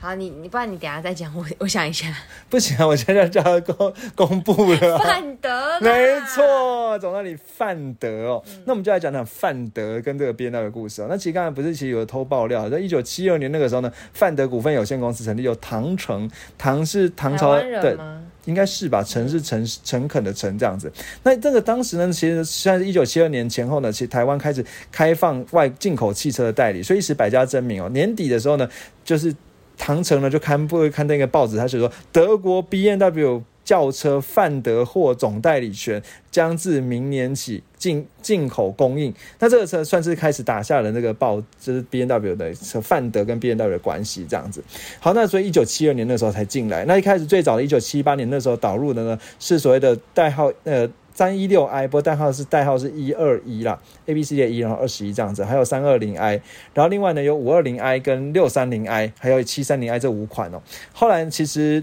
[0.00, 2.06] 好，你你不然你等下再讲，我 我想一下。
[2.48, 4.98] 不行啊，我现在就要公公布了。
[4.98, 8.42] 范德，没错，总代理范德哦。
[8.64, 11.08] 那我们就来讲讲范德跟这个边道的故事哦。
[11.10, 18.22] 那其实刚才不是其实有偷爆料，在一九七二年那个时候呢，范德股份有限公司成立，有唐城，唐是唐朝的。
[18.44, 20.90] 应该是吧，诚是诚诚恳的诚这样子。
[21.22, 27.90] 那这个当时呢，其实算是一九七二年前后呢，其实台湾开始开放外进口汽车的代理，所以一时百家争鸣哦。
[27.90, 28.66] 年底的时候呢，
[29.04, 29.34] 就是
[29.78, 33.42] 唐城呢就刊布刊登一个报纸，他是说德国 B N W。
[33.68, 44.64] 轿车范德霍总代理权将自明年起进进口供应，那这个车算是开始打下了那个报，就是 B N W 的车范德跟 B N W 的关系这样子。
[45.00, 50.88] 好，那所以一九七二年那时候才进来，那一开始最早的一九七八年那时候导入的呢是所谓的代号呃
[51.18, 56.40] 三一六 I，不过代号是代号是一二一啦，A B C 的一，然后二十一这样子，还有三二零 I，
[56.72, 60.62] 然后另外呢有五二零 I 跟六三零 I，还有七三零 I 这五款哦。
[60.92, 61.82] 后来其实。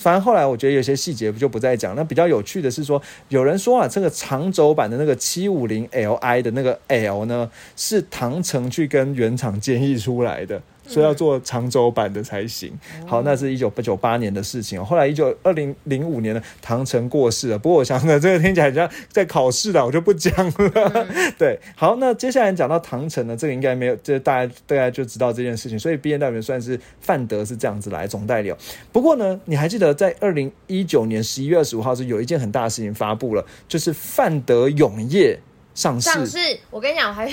[0.00, 1.96] 反正后来我觉得有些细节就不再讲。
[1.96, 10.62] 那比较有趣的是说，有人说啊，这个长轴版的那个七五零 Li 的那个 L 呢，是唐城去跟原厂建议出来的。
[10.88, 12.72] 所以要做长轴版的才行。
[13.06, 14.84] 好，那是一九九八年的事情哦。
[14.84, 17.58] 后来一九二零零五年呢，唐城过世了。
[17.58, 21.06] 不过我想呢，这个听起来像在考试的，我就不讲了。
[21.38, 25.78] 对，好，那接下来讲到唐城呢，这个应该没有，这大家大家就知道这件事情。
[25.78, 28.52] 所以 B N W 算是范德是这样子来总代理。
[28.90, 35.38] 不过呢，你还记得在二零一九年十一月二十五号是有一件很大的事情发布了，就是范德永业
[35.74, 36.10] 上市。
[36.10, 36.38] 上市，
[36.70, 37.30] 我跟你讲，还。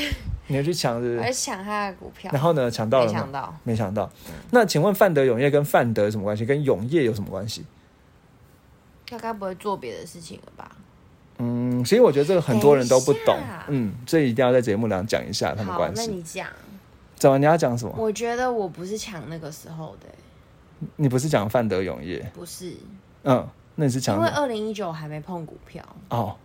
[0.47, 1.19] 你要去抢是？
[1.19, 2.29] 还抢他的股票？
[2.31, 2.69] 然后呢？
[2.69, 3.57] 抢到了没抢到？
[3.63, 4.11] 没抢到。
[4.51, 6.45] 那请问范德永业跟范德有什么关系？
[6.45, 7.65] 跟永业有什么关系？
[9.07, 10.71] 他该不会做别的事情了吧？
[11.37, 13.37] 嗯，其实我觉得这个很多人都不懂。
[13.67, 16.07] 嗯，所以一定要在节目上讲一下他们关系。
[16.07, 16.47] 那你讲。
[17.15, 17.37] 怎么？
[17.37, 17.93] 你要讲什么？
[17.97, 20.07] 我觉得我不是抢那个时候的。
[20.97, 22.29] 你不是讲范德永业？
[22.33, 22.75] 不是。
[23.23, 24.17] 嗯，那你是抢？
[24.17, 26.35] 因为二零一九还没碰股票哦，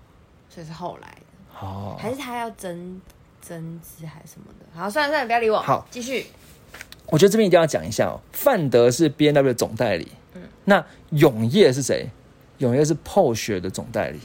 [0.49, 1.67] 所以是后来的。
[1.67, 1.97] 哦。
[1.99, 3.01] 还是他要争？
[3.41, 4.66] 增资还是什么的？
[4.78, 5.61] 好，算了算了，不要理我。
[5.61, 6.26] 好，继续。
[7.07, 8.20] 我觉得这边一定要讲一下哦。
[8.32, 12.09] 范德是 B N W 的总代理，嗯，那永业是谁？
[12.59, 14.20] 永业是 Porsche 的总代理。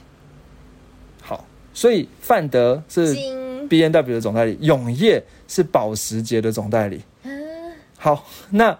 [1.21, 3.15] 好，所以范德是
[3.67, 7.01] B N W 的总代理，永业是保时捷的总代理。
[7.23, 8.77] 嗯，好，那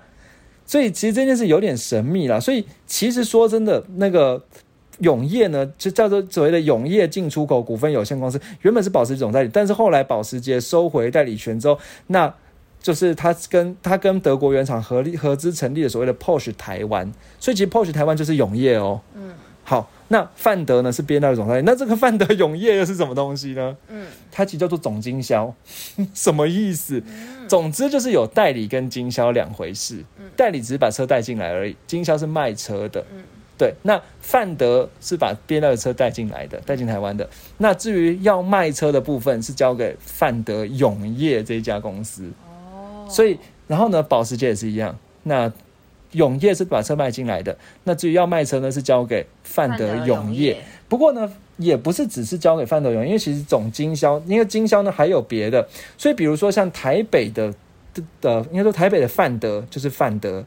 [0.67, 2.39] 所以其实这件事有点神秘啦。
[2.39, 4.43] 所以其实说真的，那个
[4.99, 11.77] 永业呢，就叫做所谓的永业进出口股份有限公司，原本是保时捷总代理，但是后来保时捷收回代理权之后，
[12.07, 12.33] 那
[12.81, 19.01] 就是他跟他跟德国原厂合力合资成立的所谓的 Porsche 台湾，所以其实 Porsche 台湾就是永业哦。
[19.15, 19.33] 嗯，
[19.63, 23.75] 好，那范德呢是 B N W 总代理，那这个范德永业又是什么东西呢？
[23.89, 25.51] 嗯，它其实叫做总经销，
[26.13, 27.01] 什么意思？
[27.47, 30.03] 总之就是有代理跟经销两回事，
[30.35, 33.03] 代理只是把车带进来而已，经销是卖车的。
[33.11, 33.23] 嗯，
[33.57, 37.29] 对，那范德是把 B N W 的车带进来的，带进台湾的。
[37.59, 42.25] 那至于要卖车的部分，是交给范德永业这一家公司。
[42.25, 43.37] 哦所以，
[43.67, 44.97] 然后呢，保时捷也是一样。
[45.23, 45.49] 那
[46.11, 50.57] 永业是把车卖进来的，那至于要卖车呢，是交给范德永业。
[50.89, 55.65] 不过呢，也不是只是交给范德永，因为其实总经销，因为经销呢还有别的。
[55.97, 57.53] 所以，比如说像台北的
[58.19, 60.43] 的，应该说台北的范德就是范德。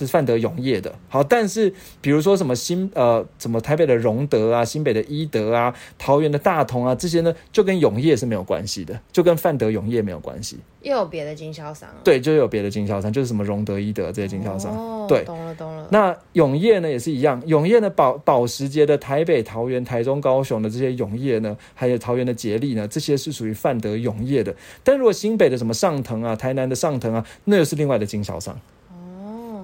[0.00, 1.70] 是范德永业的，好，但是
[2.00, 10.58] 比如说什么新呃，什么台北的荣德啊，新北的伊德啊，桃园的大同啊，这些呢，就跟永业是没有关系的，就跟范德永业没有关系。
[10.80, 11.90] 又有别的经销商？
[12.02, 14.74] 对，就有别的经销商，就是什么荣德、伊德这些经销商。
[14.74, 15.86] 哦，对，懂了懂了。
[15.90, 24.54] 那永业呢也是一样，永业呢保保时捷的台北、桃园、台中、高雄的这些永业呢，还有桃园的捷力呢，这些是属于范德永业的。
[24.82, 28.58] 但如果新北的什么上腾啊，台南的上腾啊，那又是另外的经销商。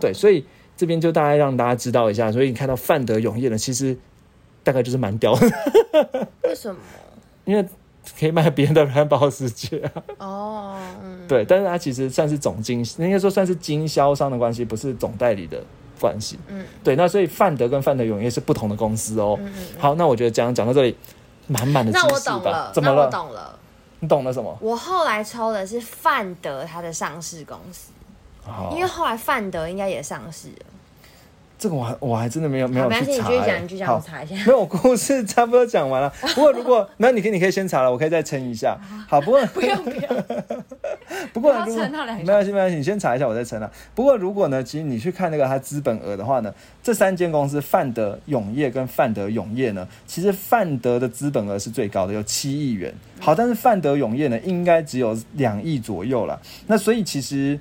[0.00, 0.44] 对，所以
[0.76, 2.30] 这边就大概让大家知道一下。
[2.30, 3.96] 所以你看到范德永业呢，其实
[4.62, 5.50] 大概就是蛮屌的。
[6.44, 6.80] 为什么？
[7.44, 7.64] 因为
[8.18, 10.02] 可以卖别人的蓝保时捷啊。
[10.18, 10.78] 哦，
[11.28, 15.62] 对，但是它其实算是总经，应该说算是经销商的关系，不是总代理的
[16.00, 16.38] 关系。
[16.48, 16.94] 嗯，对。
[16.96, 19.36] 那所以范德跟范德永业是不同的公司哦。
[19.40, 19.66] 嗯嗯。
[19.78, 20.96] 好，那我觉得讲讲到这里，
[21.46, 22.70] 满满的知识吧？
[22.72, 23.06] 怎么了？
[23.06, 23.58] 我懂了。
[23.98, 24.56] 你懂了什么？
[24.60, 27.92] 我后来抽的是范德他的上市公司。
[28.72, 30.66] 因为后来范德应该也上市了，
[31.58, 33.00] 这个我还我还真的没有没有去查。
[33.00, 34.34] 你继续讲，你继续讲，我查一下。
[34.34, 36.12] 没有故事差不多讲完了。
[36.34, 38.78] 不过如果那你可以你可以先查了，我可以再撑一下。
[39.08, 40.24] 好，不过不 用不用。
[41.32, 43.70] 不 过如果没关系没关系，你先查一下，我再撑了。
[43.94, 52.92] 不过如果呢，其实你去看那个它资本额的话呢，这三间公司范德永业跟范德永业呢，其实范德的资本额是最高的，有七亿元。
[53.18, 56.38] 好，但是范德永业呢，应该只有两亿左右了。
[56.66, 57.58] 那所以其实。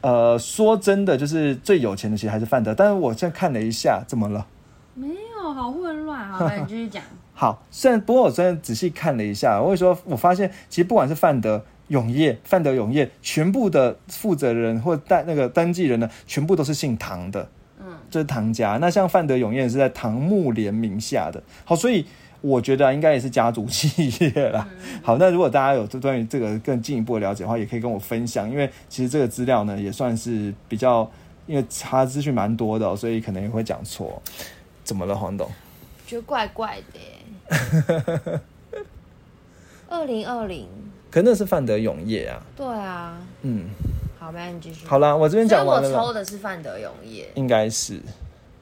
[0.00, 2.74] 呃，说真的，就是最有钱的其实还是范德。
[2.74, 4.46] 但是我现在看了一下，怎么了？
[4.94, 6.26] 没有，好混乱。
[6.30, 7.02] 好，你继续讲。
[7.34, 17.48] 好，虽然不过我真的仔细看了一下，我会说，我发现其实不管是范德永业、范德永业，全部的负责人或代那个登记人呢，全部都是姓唐的。
[17.80, 18.78] 嗯，就是唐家。
[18.80, 21.42] 那像范德永业是在唐木联名下的。
[21.64, 22.06] 好，所以。
[22.40, 24.68] 我觉得应该也是家族企业啦。
[25.02, 28.48] 好，那如果大家有关于这个更进一步的了解的话，也可以跟我分享。
[28.48, 31.10] 因为其实这个资料呢，也算是比较，
[31.46, 34.22] 因为查资讯蛮多的，所以可能也会讲错。
[34.84, 35.50] 怎么了，黄董？
[36.06, 38.40] 觉得怪怪的。
[39.88, 40.66] 二零二零，
[41.10, 42.42] 可那是范德永业啊。
[42.56, 43.18] 对啊。
[43.42, 43.64] 嗯。
[44.18, 44.86] 好，那你继续。
[44.86, 45.88] 好了，我这边讲完了。
[45.88, 47.30] 我抽的是范德永业。
[47.34, 48.00] 应该是。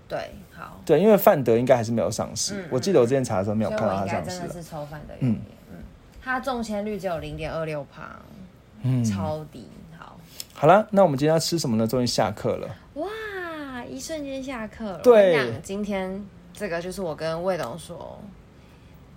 [0.09, 2.67] 对，好，对，因为范德应该还是没有上市。
[2.71, 4.39] 我记得我之前查的时候没有看到它上市。
[4.39, 5.39] 真的是抽范德嗯
[5.71, 5.77] 嗯，
[6.23, 8.17] 它中签率只有零点二六趴，
[8.83, 9.69] 嗯，超低。
[9.99, 10.19] 好，
[10.55, 11.87] 好了，那我们今天要吃什么呢？
[11.87, 12.69] 终于下课了。
[12.95, 15.01] 哇，一瞬间下课了。
[15.01, 18.19] 对，今天这个就是我跟魏董说，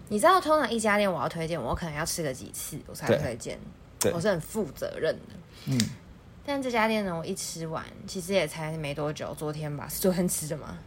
[0.10, 3.58] 你知道，通常一家店我要推荐，我可能要吃个几次我才推荐。
[4.00, 5.36] 对，我是很负责任的。
[5.68, 5.78] 嗯。
[6.46, 10.80] 但这家店呢，我一吃完，其实也才没多久，昨天吧，是昨天吃的吗？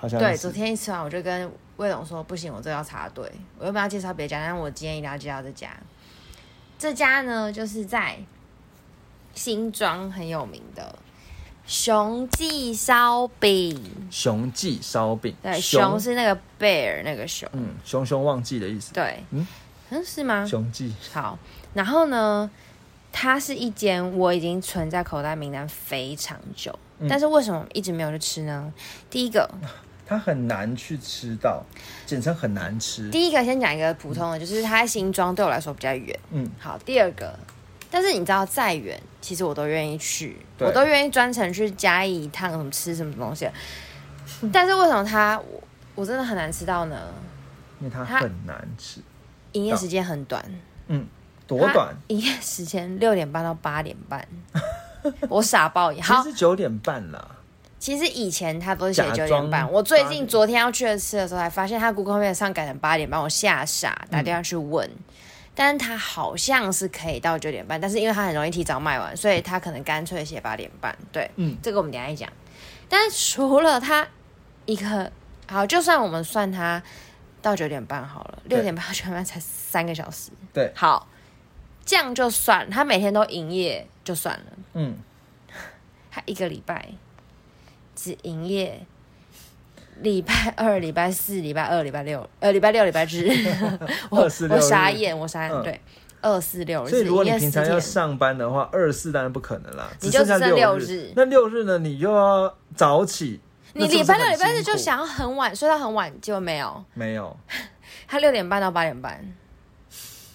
[0.00, 5.68] 好像对，昨天一吃完，我就跟魏总说，不行，我这要插队，我又不要介绍别家，但我今天一定要介绍这家。
[6.78, 8.18] 这家呢，就是在
[9.34, 10.98] 新庄很有名的
[11.66, 13.78] 熊记烧饼。
[14.10, 18.94] 熊记烧饼，对，熊是那个 bear 那个熊，嗯，熊熊忘记的意思。
[18.94, 19.46] 对，嗯，
[19.90, 20.46] 嗯，是吗？
[20.46, 21.38] 熊记好，
[21.74, 22.50] 然后呢？
[23.12, 26.72] 它是一间我已经存在口袋名单非常久，
[27.08, 28.72] 但是为什么一直没有去吃呢？
[29.10, 29.50] 第一个，
[30.10, 31.64] 它很难去吃到，
[32.04, 33.08] 简称很难吃。
[33.10, 36.18] 第一个先讲一个普通的，就是它在新庄对我来说比较远。
[36.32, 36.76] 嗯，好。
[36.84, 37.38] 第二个，
[37.92, 43.48] 但是你知道再远，其实我都愿意去，我都愿意专程去嘉义一趟，什么吃什么东西。
[44.52, 45.62] 但是为什么它我
[45.94, 46.96] 我真的很难吃到呢？
[47.78, 49.00] 因为它很难吃，
[49.52, 50.44] 营业时间很短。
[50.88, 51.06] 嗯。
[51.46, 51.94] 多短？
[52.08, 54.26] 营业时间六点半到八点半，
[55.28, 56.02] 我傻爆眼。
[56.02, 57.28] 其实九点半啦。
[57.80, 64.88] 其实以前他都是写九点半，我最近昨天要去吃的时候，才发现他 Google 上改成八点半，我吓傻，打电话去问，
[65.54, 70.94] 但是他好像是可以到九点半，但是因为他很容易提早卖完，所以他可能干脆写八点半。
[71.10, 72.30] 对，嗯，这个我们等下讲。
[72.86, 74.06] 但除了他
[74.66, 75.10] 一个
[75.48, 76.82] 好，就算我们算他
[77.40, 80.30] 到九点半好了，六点半到九点半才三个小时。
[80.52, 81.08] 对，好，
[81.86, 84.44] 这样就算他每天都营业就算了。
[84.74, 84.98] 嗯，
[86.12, 86.86] 他一个礼拜
[88.00, 88.86] 只营业。
[90.02, 93.28] 礼拜二、礼拜四、礼拜二、礼拜六，呃，礼拜六、礼拜日
[94.08, 95.78] 我我傻眼，我傻眼，对，
[96.22, 96.88] 二四六日。
[96.88, 101.12] 所以如果你平常要上班的话，二四当然不可能啦，你就剩六日。
[101.14, 101.78] 那六日呢？
[101.80, 103.40] 你又要早起。
[103.74, 107.36] 你礼拜六、礼拜日就想要很晚睡到很晚，结果没有，没有。
[108.08, 109.22] 他六点半到八点半。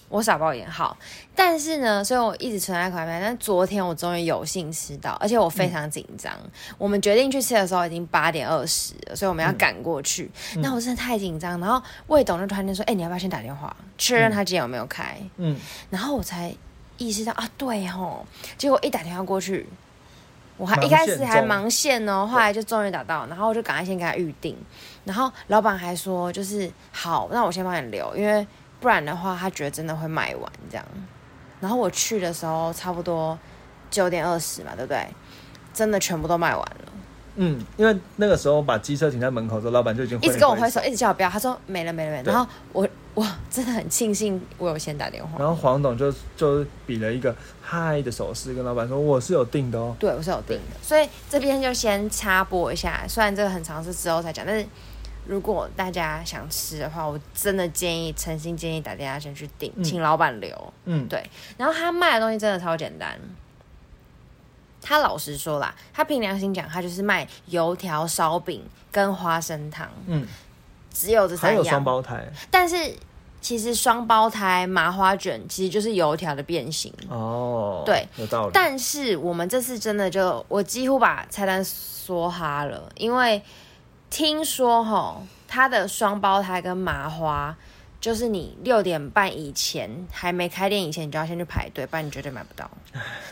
[0.08, 0.96] 我傻爆眼，好，
[1.34, 3.20] 但是呢，所以我一直存在口袋。
[3.20, 6.32] 但昨天我终于有幸吃到，而且我非常紧张。
[6.78, 10.30] 我们决定去吃的时候已经八点二十了，所以我们要赶过去。
[10.58, 11.58] 那我真的太紧张。
[11.58, 15.58] 然后魏董就突然间说：“哎，你要不要先打电话确认他今天有没有开？”嗯，
[15.90, 16.54] 然后我才
[16.98, 18.24] 意识到啊，对吼。
[18.56, 19.66] 结果一打电话过去，
[20.56, 24.56] 我还一开始还忙线哦，后来就终于打到，然后我就赶快先给他预定。
[25.04, 28.46] 然后老板还说：“就是好，那我先帮你留，因为。”
[28.80, 30.84] 不然的话，他觉得真的会卖完这样。
[31.60, 33.36] 然后我去的时候差不多
[33.90, 35.06] 九点二十嘛，对不对？
[35.72, 36.92] 真的全部都卖完了。
[37.36, 41.28] 嗯，因为那个时候把机车停在门口的时候，老板就已经一直跟我挥手，一直叫我不要。
[41.28, 42.32] 他说没了没了没了。
[42.32, 45.38] 然后我我真的很庆幸我有先打电话。
[45.38, 49.96] 然后黄董就就比了一个嗨的手势，跟老板说我是有订的哦。
[49.98, 50.76] 对，我是有订的。
[50.82, 54.66] 所以这边就先插播一下，虽然这个很长是之后才讲，但是。
[55.26, 60.72] 如果大家想吃的话，我真的建议，诚心建议打电话先去订，请老板留。
[60.84, 61.28] 嗯，对。
[61.56, 63.18] 然后他卖的东西真的超简单。
[64.80, 68.62] 他老实说啦，他凭良心讲，他就是卖油条、烧饼
[68.92, 69.88] 跟花生汤。
[70.06, 70.24] 嗯，
[70.92, 71.60] 只有这三样。
[71.60, 72.24] 还有双胞胎。
[72.48, 72.76] 但是
[73.40, 76.92] 其实双胞胎麻花卷其实就是油条的变形。
[77.08, 78.50] 哦，对，有道理。
[78.54, 83.42] 但是我们这次真的就，我几乎把菜单梭哈了，因为。
[84.08, 87.56] 听说哈，他的双胞胎跟麻花，
[88.00, 92.70] 就是你六点半以前还没开店以前，你就要先去排队，不然你绝对买不到。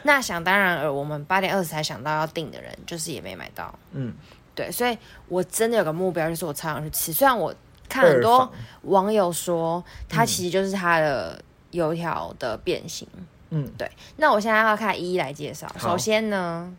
[0.03, 3.73] 那想当然而我们八点二十才想到要订的人，就是也没买到。
[3.93, 4.13] 嗯，
[4.55, 4.99] 对，所以
[5.29, 7.13] 我真的有个目标，就是我超想去吃。
[7.13, 7.55] 虽然我
[7.89, 8.53] 看很多
[8.83, 13.07] 网友说，它其实就是它的油条的变形。
[13.51, 13.91] 嗯，对。
[14.17, 15.69] 那我现在要看一一来介绍。
[15.79, 16.75] 首先呢。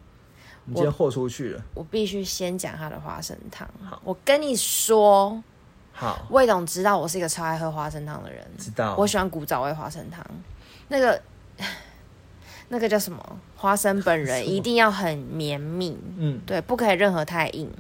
[0.66, 3.70] 你今天豁出去了，我必须先讲他的花生汤。
[3.84, 5.42] 好，我跟你说，
[5.94, 10.26] 好，魏董知道我是一个超爱喝花生汤的人，知道，我喜欢古早味花生汤。
[10.88, 11.22] 那个，
[12.70, 13.40] 那个叫什么？
[13.56, 17.72] 花生本人 一定要很绵密，嗯，对，不可以任何太硬。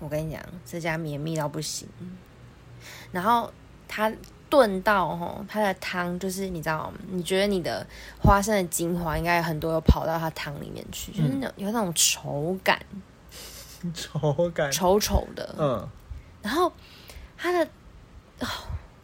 [0.00, 1.88] 我跟你讲，这家绵密到不行。
[3.12, 3.52] 然后
[3.88, 4.12] 他。
[4.48, 7.86] 炖到吼，它的汤就是你知道，你觉得你的
[8.22, 12.80] 花生的精华应该很多有跑到它汤里面去，就是那种有那种稠感，
[13.92, 15.88] 稠感，稠稠的，嗯。
[16.42, 16.72] 然后
[17.36, 17.68] 它的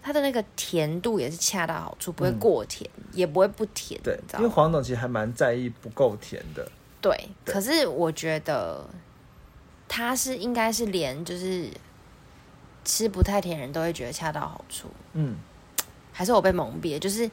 [0.01, 4.19] 它的那个甜度也是恰到好处，不会过甜，也不会不甜，对。
[4.35, 6.71] 因为黄总其实还蛮在意不够甜的，
[7.01, 7.29] 对。
[7.45, 8.85] 可是我觉得
[9.89, 11.69] 它是应该是连就是。
[12.85, 15.37] 吃不太甜人都会觉得恰到好处，嗯，
[16.13, 16.99] 还是我被蒙蔽了。
[16.99, 17.31] 就是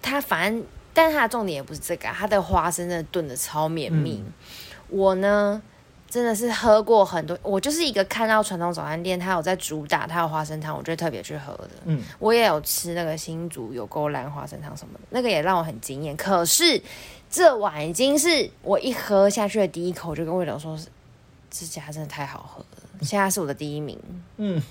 [0.00, 0.64] 它反正，
[0.94, 4.22] 但它的重点也不是这个，它的花生真的炖的超绵密。
[4.88, 5.60] 我呢，
[6.08, 11.70] 真的是喝过很多，我就是一个看到传统早餐店，它有在主打它的花生汤，我就特别去喝的。
[11.86, 16.16] 嗯，我也有吃那个新竹有勾兰花生汤什么的，那个也让我很惊艳。
[16.16, 16.80] 可是
[17.28, 20.86] 这碗已经是我一喝下去的第一口，就跟魏导说是。
[21.48, 23.98] 这家真的太好喝了，现在是我的第一名。
[24.36, 24.62] 嗯，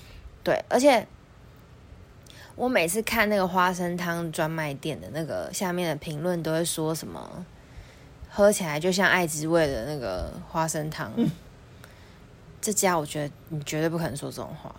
[0.42, 1.06] 对，而且
[2.54, 7.44] 我每次看那个花生汤专卖店的那个下面的评论，都会说什么
[8.30, 11.12] 喝起来就像爱滋味的那个花生汤。
[12.60, 14.74] 这家我觉得你绝对不可能说这种话。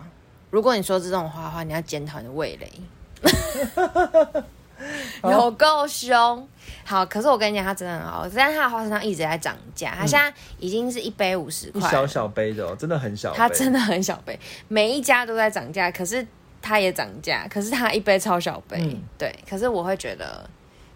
[0.50, 2.72] 如果你说这种话的话，你要检讨你的味蕾。
[5.24, 6.48] 有够凶，
[6.86, 16.26] 好，可是我跟你讲，它真的很好，但是它的花生汤一直在涨价，它现在已经是一杯五十块，小小杯的哦，真的很小，它真的很小杯，每一家都在涨价，可是
[16.62, 20.48] 它也涨价，可是它一杯超小杯，对，可是我会觉得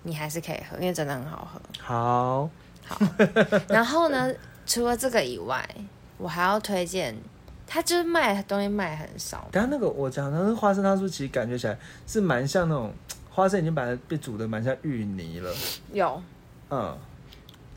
[0.03, 1.59] 你还是可以喝，因为真的很好喝。
[1.81, 2.49] 好，
[2.85, 2.97] 好，
[3.67, 4.31] 然后呢，
[4.67, 5.67] 除了这个以外，
[6.17, 7.15] 我还要推荐，
[7.65, 11.75] 它就是卖东西卖很少，但那个我讲的花生汤，是不是其实感觉起来
[12.05, 12.93] 是蛮像那种。
[13.33, 15.49] 花生已经把它被煮的蛮像芋泥了，
[15.93, 16.21] 有，
[16.69, 16.97] 嗯，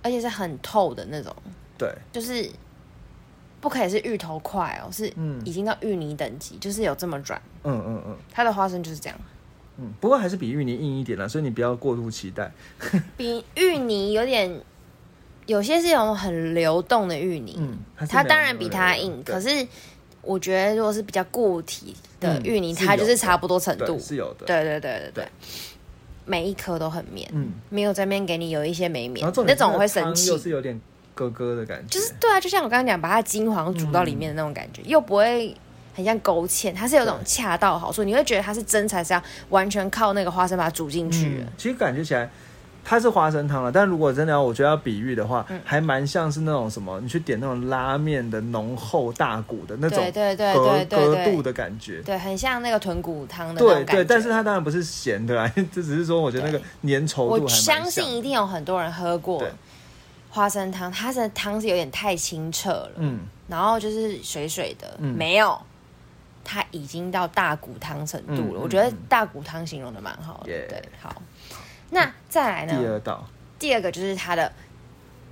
[0.02, 1.34] 而且是很透的那种，
[1.78, 2.50] 对，就是
[3.60, 5.06] 不可以是芋头块哦，是
[5.44, 9.18] 已经到芋泥等级，就是有这么软，嗯嗯嗯，它的花生就是这样，
[9.78, 12.50] 嗯，不过还是比芋泥硬一点啦，所以你不要过度期待。
[13.16, 14.60] 比芋泥有点，
[15.46, 17.78] 有些是有很流动的芋泥，嗯，
[18.08, 19.66] 它当然比它硬，可是
[20.20, 21.94] 我觉得如果是比较固体
[22.24, 24.46] 的芋泥，它就是差不多程度，是有的。
[24.46, 25.28] 对对对对对，
[26.24, 30.80] 每一颗都很绵，嗯，没有在面给你有一些没绵，那种我会生气，是有点
[31.14, 35.54] 咯咯的感觉，就是对啊，就像我刚刚讲，把它金黄煮到里面的那种感觉，又不会。
[35.96, 41.40] 很像勾芡，它是有种恰到好处，你会觉得它是真材实料，完全靠那个花生把它煮进去。
[41.56, 42.28] 其实感觉起来
[42.84, 59.42] 它是花生汤了，但如果真的要我觉得要比喻的话，还蛮像是那种什么，你去点那种拉面的浓厚大骨的那种，对对对对度的感觉，对，很像那个豚骨汤的对对，但是它当然不是咸的啦， 这只是说我觉得那个粘稠度，我相信一定有很多人喝过
[60.30, 65.58] 花生汤，它的汤是有点太清澈了，嗯，然后就是水水的，没有。
[66.46, 70.52] 它已经到大骨汤程度了，我觉得大骨汤形容的蛮好的。
[70.68, 71.22] 对，好，
[71.94, 72.76] 那再来呢？
[72.76, 73.24] 第二道，
[73.58, 74.52] 第二个就是它的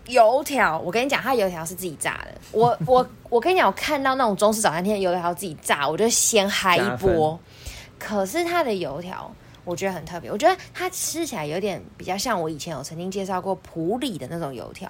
[0.07, 0.79] 油条。
[0.79, 2.33] 我跟你讲，它油条是自己炸的。
[2.53, 7.39] 我 我我跟你讲，我看到那种中式早餐店油条自己炸，我就先嗨一波。
[7.99, 9.29] 可是它的油条，
[9.65, 10.31] 我觉得很特别。
[10.31, 14.89] 我觉得它吃起来有点比较像我以前有曾经介绍过普里的那种油条，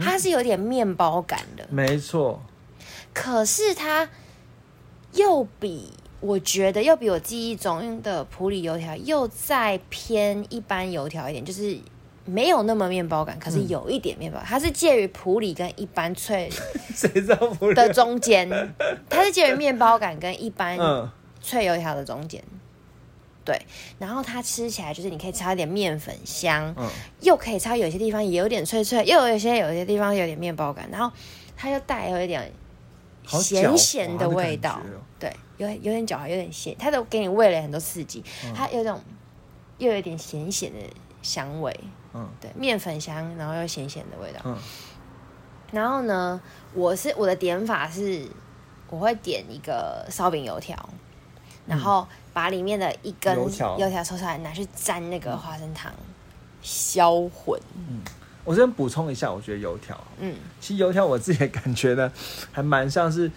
[0.00, 1.66] 它是有点面包感的。
[1.70, 2.42] 没错。
[3.12, 4.08] 可是它。
[5.14, 5.92] 又比
[6.22, 11.76] 我觉得又比我记忆中的普里油条又再偏一般油条一点，就是
[12.24, 16.48] 没有那么面包感，可是有一点面包，它是介于普里跟一般脆
[16.94, 17.74] 谁知道普里？
[17.74, 18.48] 的中间，
[19.10, 20.78] 它是介于面包感跟一般
[21.40, 22.40] 脆油条的中间。
[23.44, 23.60] 对，
[23.98, 26.72] 然后它吃起来就是你可以擦一点面粉香，
[27.20, 31.12] 又可以擦有些地方也有点脆脆，又有些有些地方有点面包感，然后
[31.56, 32.52] 它又带有一点。
[33.24, 34.82] 咸咸的味道，
[35.16, 35.32] 对，
[35.66, 38.22] 有有点嚼，有点咸，它都给你喂了很多刺激，
[38.54, 39.00] 它有种
[39.78, 40.78] 又有点咸咸的
[41.22, 41.78] 香味，
[42.14, 44.56] 嗯，对，面粉香，然后又咸咸的味道，嗯，
[45.70, 46.40] 然后呢，
[46.74, 48.26] 我是我的点法是，
[48.88, 50.76] 我会点一个烧饼油条，
[51.66, 55.92] 然后把里面的一根油条抽出来拿去沾那个花生糖，
[56.62, 58.00] 销魂，嗯。
[58.44, 62.10] 我先补充一下，我觉得油条，嗯，其实油条我自己的感觉呢，
[62.50, 63.30] 还蛮像是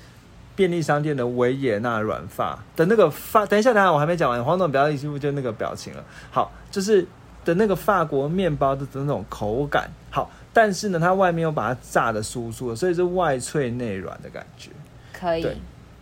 [0.55, 3.45] 便利商店的维也纳软发的那个发。
[3.45, 6.03] 等一下，等一下，我还没讲完，黄总不要意思就那个表情了。
[6.31, 7.05] 好，就是
[7.43, 14.71] 的那个法国面包的那种口感，好，但是呢，它外面又把它炸的酥酥的，所以是外脆内软的感觉，
[15.13, 15.47] 可以。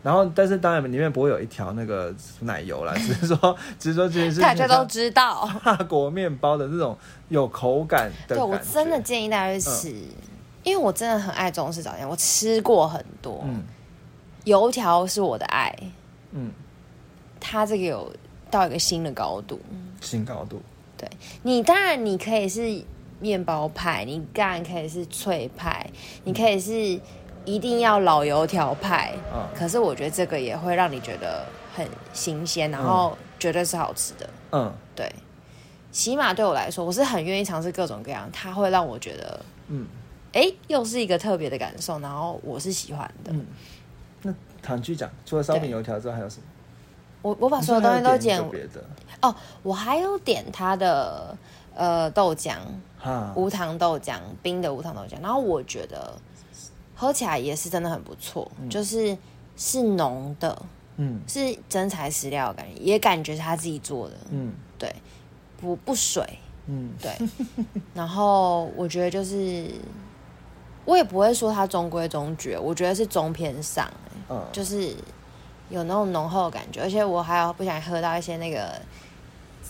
[0.03, 6.97] 然后，但是当然里面不会有一条那个奶油啦， 只是说，只是说，其实是大家都知道法国面包的那种
[7.29, 8.35] 有口感的。
[8.35, 9.95] 对我真的建议大家去吃，
[10.63, 13.45] 因为我真的很爱中式早餐，我吃过很多。
[13.47, 13.63] 嗯，
[14.45, 15.73] 油条是我的爱。
[16.31, 16.51] 嗯，
[17.39, 18.13] 它这个有
[18.49, 19.59] 到一个新的高度。
[20.01, 20.61] 新高度。
[20.97, 21.09] 对
[21.41, 22.83] 你，当然你可以是
[23.19, 25.89] 面包派，你当然可以是脆派，
[26.23, 26.99] 你可以是。
[27.45, 34.29] 一定要老油条派，嗯可是我觉得这个也会让你觉得很新鲜，然后绝对是好吃的。
[34.53, 35.13] 嗯，对，
[35.91, 39.85] 起码对我来说，我是很愿意尝试各种各样，它会让我觉得，嗯，
[40.31, 43.33] 哎，又是一个特别的感受，然后我是喜欢的。
[43.33, 43.45] 嗯，
[44.63, 46.43] 糖去讲，除了烧饼油条之外，还有什么？
[47.21, 48.83] 我我把所有东西都点别的
[49.21, 51.37] 哦，我还有点它的
[51.75, 52.57] 呃豆浆，
[53.35, 56.13] 无糖豆浆，冰的无糖豆浆，然后我觉得。
[56.95, 59.17] 喝起来也是真的很不错，就是
[59.57, 60.65] 是浓的，
[60.97, 64.95] 嗯，是真材实料的感觉，也感觉是他自己做的，嗯，对，
[65.59, 66.23] 不不水，
[66.67, 67.11] 嗯，对，
[67.95, 69.67] 然后我觉得就是，
[70.85, 73.89] 我也不会说它中规中矩，我觉得是中偏上，
[74.29, 74.95] 嗯，就是
[75.69, 78.79] 有那种浓厚的感觉，而且我还有不想喝到一些那个，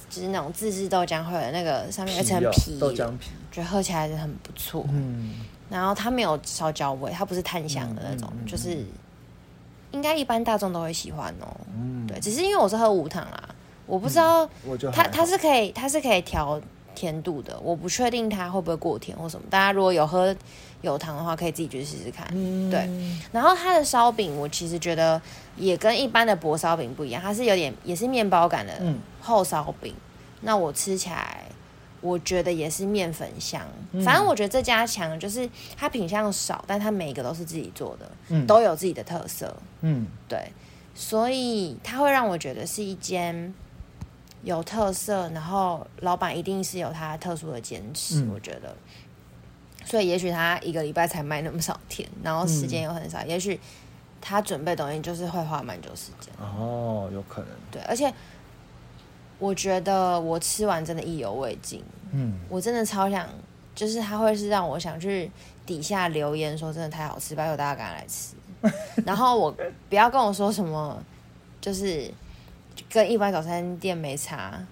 [0.10, 5.36] 就是那种自制豆浆或者那个上面一层皮，豆浆皮，觉得喝起来是很不错，嗯。
[5.70, 8.86] 然后它没有烧焦味，它不是炭香的那种，就是
[9.90, 11.48] 应该一般大众都会喜欢哦。
[11.76, 13.50] 嗯，对，只是因为我是喝无糖啦，
[13.88, 14.48] 我不知道
[14.92, 16.62] 它它是可以它是可以调
[16.94, 19.48] 甜度的，我不确定它会不会过甜或什么。
[19.50, 20.36] 大家如果有喝
[20.84, 22.28] 有糖的话，可以自己去试试看。
[22.70, 22.88] 对，
[23.32, 25.20] 然后它的烧饼，我其实觉得
[25.58, 28.80] 也跟一般的薄烧饼不一样，它是有点也是面包感的
[29.20, 29.96] 厚烧饼。
[30.42, 31.42] 那我吃起来。
[32.06, 33.66] 我觉得也是面粉香，
[34.04, 39.56] 反正我觉得这家强就是它品相少，但它每一个都是自己做的，都有自己的特色。
[39.80, 40.52] 嗯，对，
[40.94, 43.54] 所以它会让我觉得是一间
[44.44, 48.28] 有特色，然后老板一定是有他特殊的坚持。
[48.34, 48.76] 我觉得，
[49.86, 53.60] 所以也许他一个礼拜才卖那么少天，然后时间又很少，也许
[54.22, 56.34] 他准备东西就是会花蛮久时间。
[56.40, 57.50] 哦，有可能。
[57.72, 58.14] 对，而且。
[59.40, 61.84] 我觉得我吃完真的意犹未尽。
[62.12, 63.28] 嗯，我真的超想，
[63.76, 65.30] 就是他会是让我想去
[65.66, 68.36] 底下留言说真的太好吃，拜托大家赶快来吃。
[69.06, 69.54] 然后我
[69.90, 70.98] 不要跟我说什么，
[71.60, 72.10] 就是
[72.90, 74.66] 跟一般早餐店没差，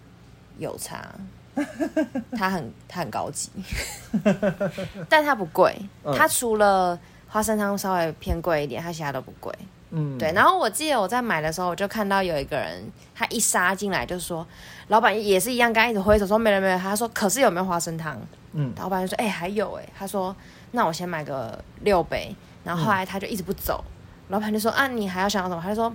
[0.57, 1.13] 有差。
[2.37, 3.49] 它很它很高级，
[5.09, 5.75] 但它不贵。
[6.15, 6.97] 它除了
[7.27, 9.53] 花生汤稍微偏贵一点，它其他都不贵。
[9.91, 10.31] 嗯，对。
[10.31, 14.47] 然后我记得我在买的时候，我就看到有一个人，他一杀进来就说，
[14.87, 16.79] 老板也是一样，刚一直挥手说没了没了。
[16.79, 18.17] 他说可是有没有花生汤？
[18.53, 19.85] 嗯，老板就说哎还有哎。
[19.97, 20.33] 他说
[20.71, 22.33] 那我先买个六杯。
[22.63, 23.83] 然后后来他就一直不走，
[24.29, 25.61] 老板就说啊你还要想要什么？
[25.61, 25.93] 他就说。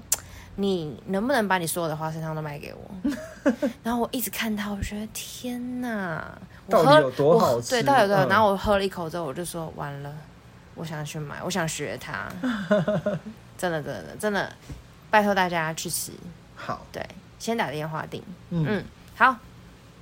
[0.57, 3.11] 你能不能把你所有的花生汤都卖给我？
[3.83, 6.37] 然后我一直看他，我觉得天哪！
[6.69, 7.71] 到底有多好吃？
[7.71, 8.27] 对，到底有多好？
[8.27, 10.13] 然后我喝了一口之后，我就说完了，
[10.75, 12.29] 我想去买，我想学他。
[13.57, 14.53] 真的，真的，真的，
[15.11, 16.13] 拜托大家去吃。
[16.55, 17.07] 好，对，
[17.39, 18.23] 先打电话订。
[18.51, 18.83] 嗯，
[19.15, 19.37] 好。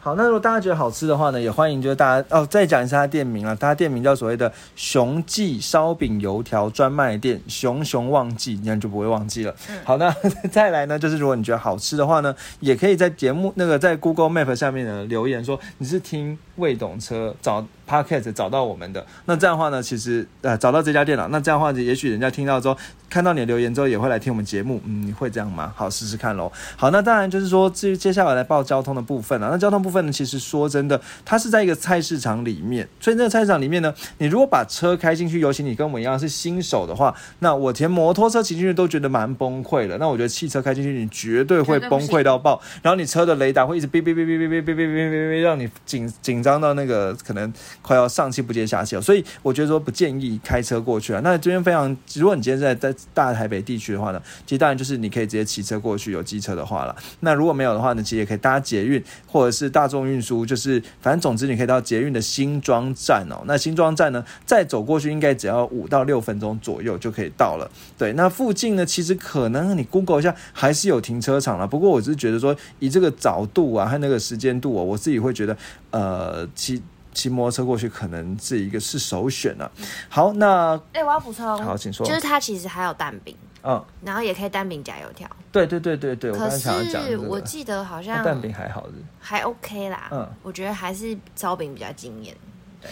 [0.05, 9.55] 好，那如果大家觉得好吃的话呢，也欢迎就是大家哦，再讲一下它店名啊，它店名叫所谓的熊记烧饼油条专卖店，熊熊忘记，这样就不会忘记了。
[9.83, 10.15] 好，那
[10.53, 17.67] 再来呢，就是如果你觉得好吃的话呢，也可以在节目那个在 Google Map 下面呢留言说你是听未懂车找。
[17.87, 22.75] Podcast 找到我们的，那这样的话呢，其实呃找到这家店了，那这样的话，也许人家听到之后，
[23.11, 25.71] 看到你的留言之后，也会来听我们节目，嗯，你会这样吗？
[25.77, 26.51] 好，试试看喽。
[26.77, 29.51] 好，那当然就是说，至于接下来来报交通的部分了。
[29.51, 39.99] 那交通部分呢，其实说真的，它是在一个菜市场里面，所以这个菜市场里面呢，你如果把车开进去，尤其你跟我一样是新手的话，那我前摩托车骑进去都觉得蛮崩溃了。
[39.99, 47.51] 那我觉得汽车开进去，你绝对会崩溃到爆，然后你车的雷达会一直哔哔哔哔哔哔哔哔哔哔，让你紧紧张到那个可能。
[47.83, 51.21] 快要上气不接下气了，所以我觉得说不建议开车过去了。
[51.21, 56.97] 那这边非常，如果你今天在在大台北地区的话呢，其实当然就是你可以直接骑车过去，有机车的话了。
[57.21, 63.43] 那如果没有的话呢，其实也可以搭捷运或者是大众运输，就是反正总之你可以到捷运的新庄站哦。
[63.45, 67.71] 那新庄站呢，再走过去应该只要五到六分钟左右就可以到了。
[67.99, 71.67] 对，那附近呢，其实可能你 Google 一下还是有停车场了。
[71.67, 75.55] 不过我是觉得说，以这个早度啊和那个时间度啊，我自己会觉得，
[75.91, 76.83] 呃，其。
[77.17, 79.71] 骑摩托车过去可能是一个是首选了。
[80.09, 85.31] 好，那哎，我要补充，好，请说，就是它其实还有蛋饼，嗯，然后也可以蛋饼加油条。
[85.53, 88.89] 对对对对对，可是我记得好像蛋饼还好，
[89.21, 90.09] 还 OK 啦。
[90.11, 92.37] 嗯，我觉得还是烧饼比较惊艳。
[92.81, 92.91] 对，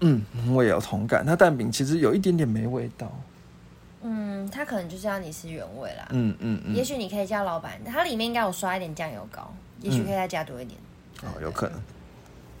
[0.00, 0.22] 嗯，
[0.52, 1.24] 我也有同感。
[1.24, 3.10] 它蛋饼其实有一点点没味道。
[4.02, 6.06] 嗯，它可能就是要你吃原味啦。
[6.10, 6.76] 嗯嗯嗯。
[6.76, 9.50] 也许你可以叫老板，它里面应该有刷一点酱油膏，
[9.80, 10.78] 也许可以再加多一点。
[11.22, 11.80] 哦，有可能。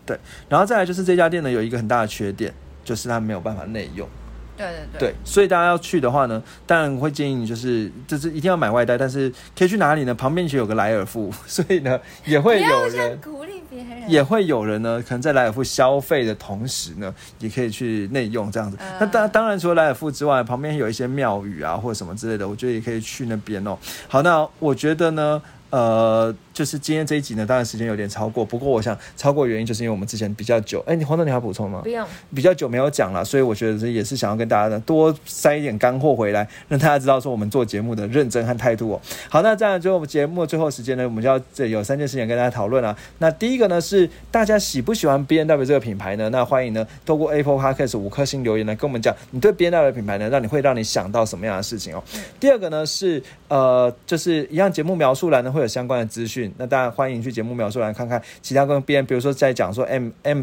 [0.06, 0.18] 对，
[0.48, 2.54] 然后再来就是这家店呢，有一个很大的缺点，
[2.84, 4.08] 就是它没有办法内用。
[4.56, 5.14] 对对对。
[5.22, 10.14] 所以大家要去的话呢，当然会建议你就是，就是一定要买外带，但是可以去哪里呢？
[10.14, 18.78] 旁边其实有个莱尔富， 所以呢也会有人鼓励别人，也会有人呢，可能在莱尔富消费的同时呢，也可以去内用这样子。
[18.98, 23.76] 那当当然除了莱尔富之外，旁边有一些庙宇啊或者什么之类的，我觉得也可以去那边哦。
[24.08, 25.42] 好，那我觉得呢。
[25.76, 31.82] 呃，就是今天这一集呢，当然时间有点超过，不过我想超过原因就是因为我们之前比较久，哎，你黄总你要补充吗？
[31.82, 39.00] 不用，比较久没有讲了，所以我觉得也是想要跟大家呢多塞一点干货回来，让大家知道说我们做节目的认真和态度哦。
[39.28, 42.96] 好，那这样最后节目最后时间呢，我们就要这有三件事情跟大家讨论啊。
[43.18, 46.30] 那第一个呢是大家喜不喜欢 B N W 这个品牌呢？
[46.30, 52.02] 那欢迎呢透过 Apple Podcast 五颗星留言呢跟我们讲，你对 B N W 的品牌呢让你会让你想到什么样的事情哦。
[52.40, 55.52] 第二个呢是呃，就是一样节目描述栏呢。
[55.56, 60.42] 会相关的资讯，那大家欢迎去节目描述来看看其他跟边，比如说在讲说 M M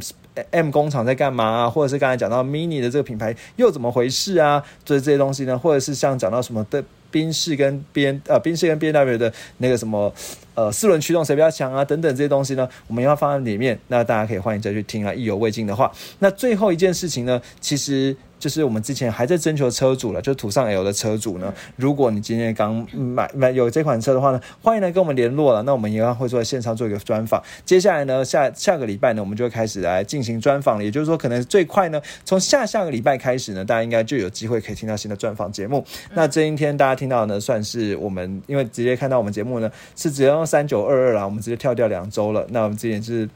[0.52, 10.14] M 工厂在干嘛啊，或者是刚才讲到 Mini 的这个品牌又怎么回事啊，就是这些东西呢，或者是像讲到什么的宾士跟 B N 呃宾士跟 B N W 的那个什么
[10.56, 18.16] 呃四轮驱动谁比较强啊等等这些东西呢，我们要放在里面，那大家可以欢迎再去听啊，意犹未尽的话，那最后一件事情呢，其实。
[18.44, 21.54] 就是我们之前还在征求车主了，就途尚 L 的车主呢。
[21.78, 25.64] 如果你今天刚买买有这款车的话呢，欢迎来跟我们联络了。
[25.64, 27.42] 那我们一样会做线上做一个专访。
[27.64, 30.84] 接下来呢，下下个礼拜呢，我们就会开始来进行专访了。
[30.84, 35.82] 也就是说，可能最快呢，从下下个礼拜开始呢，大家应该就有机会可以听到新的专访节目。
[36.14, 42.46] 那这一天大家听到呢，算是我们因为直接看到我们节目呢，是只要用三九二二了，我们直接跳掉两周了。
[42.50, 43.30] 那我们今天是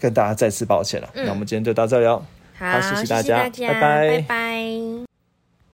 [0.00, 1.08] 跟大家再次抱歉了。
[1.14, 2.20] 那我们今天就到这里哦。
[2.58, 5.13] 好，谢谢大家，拜拜，拜拜。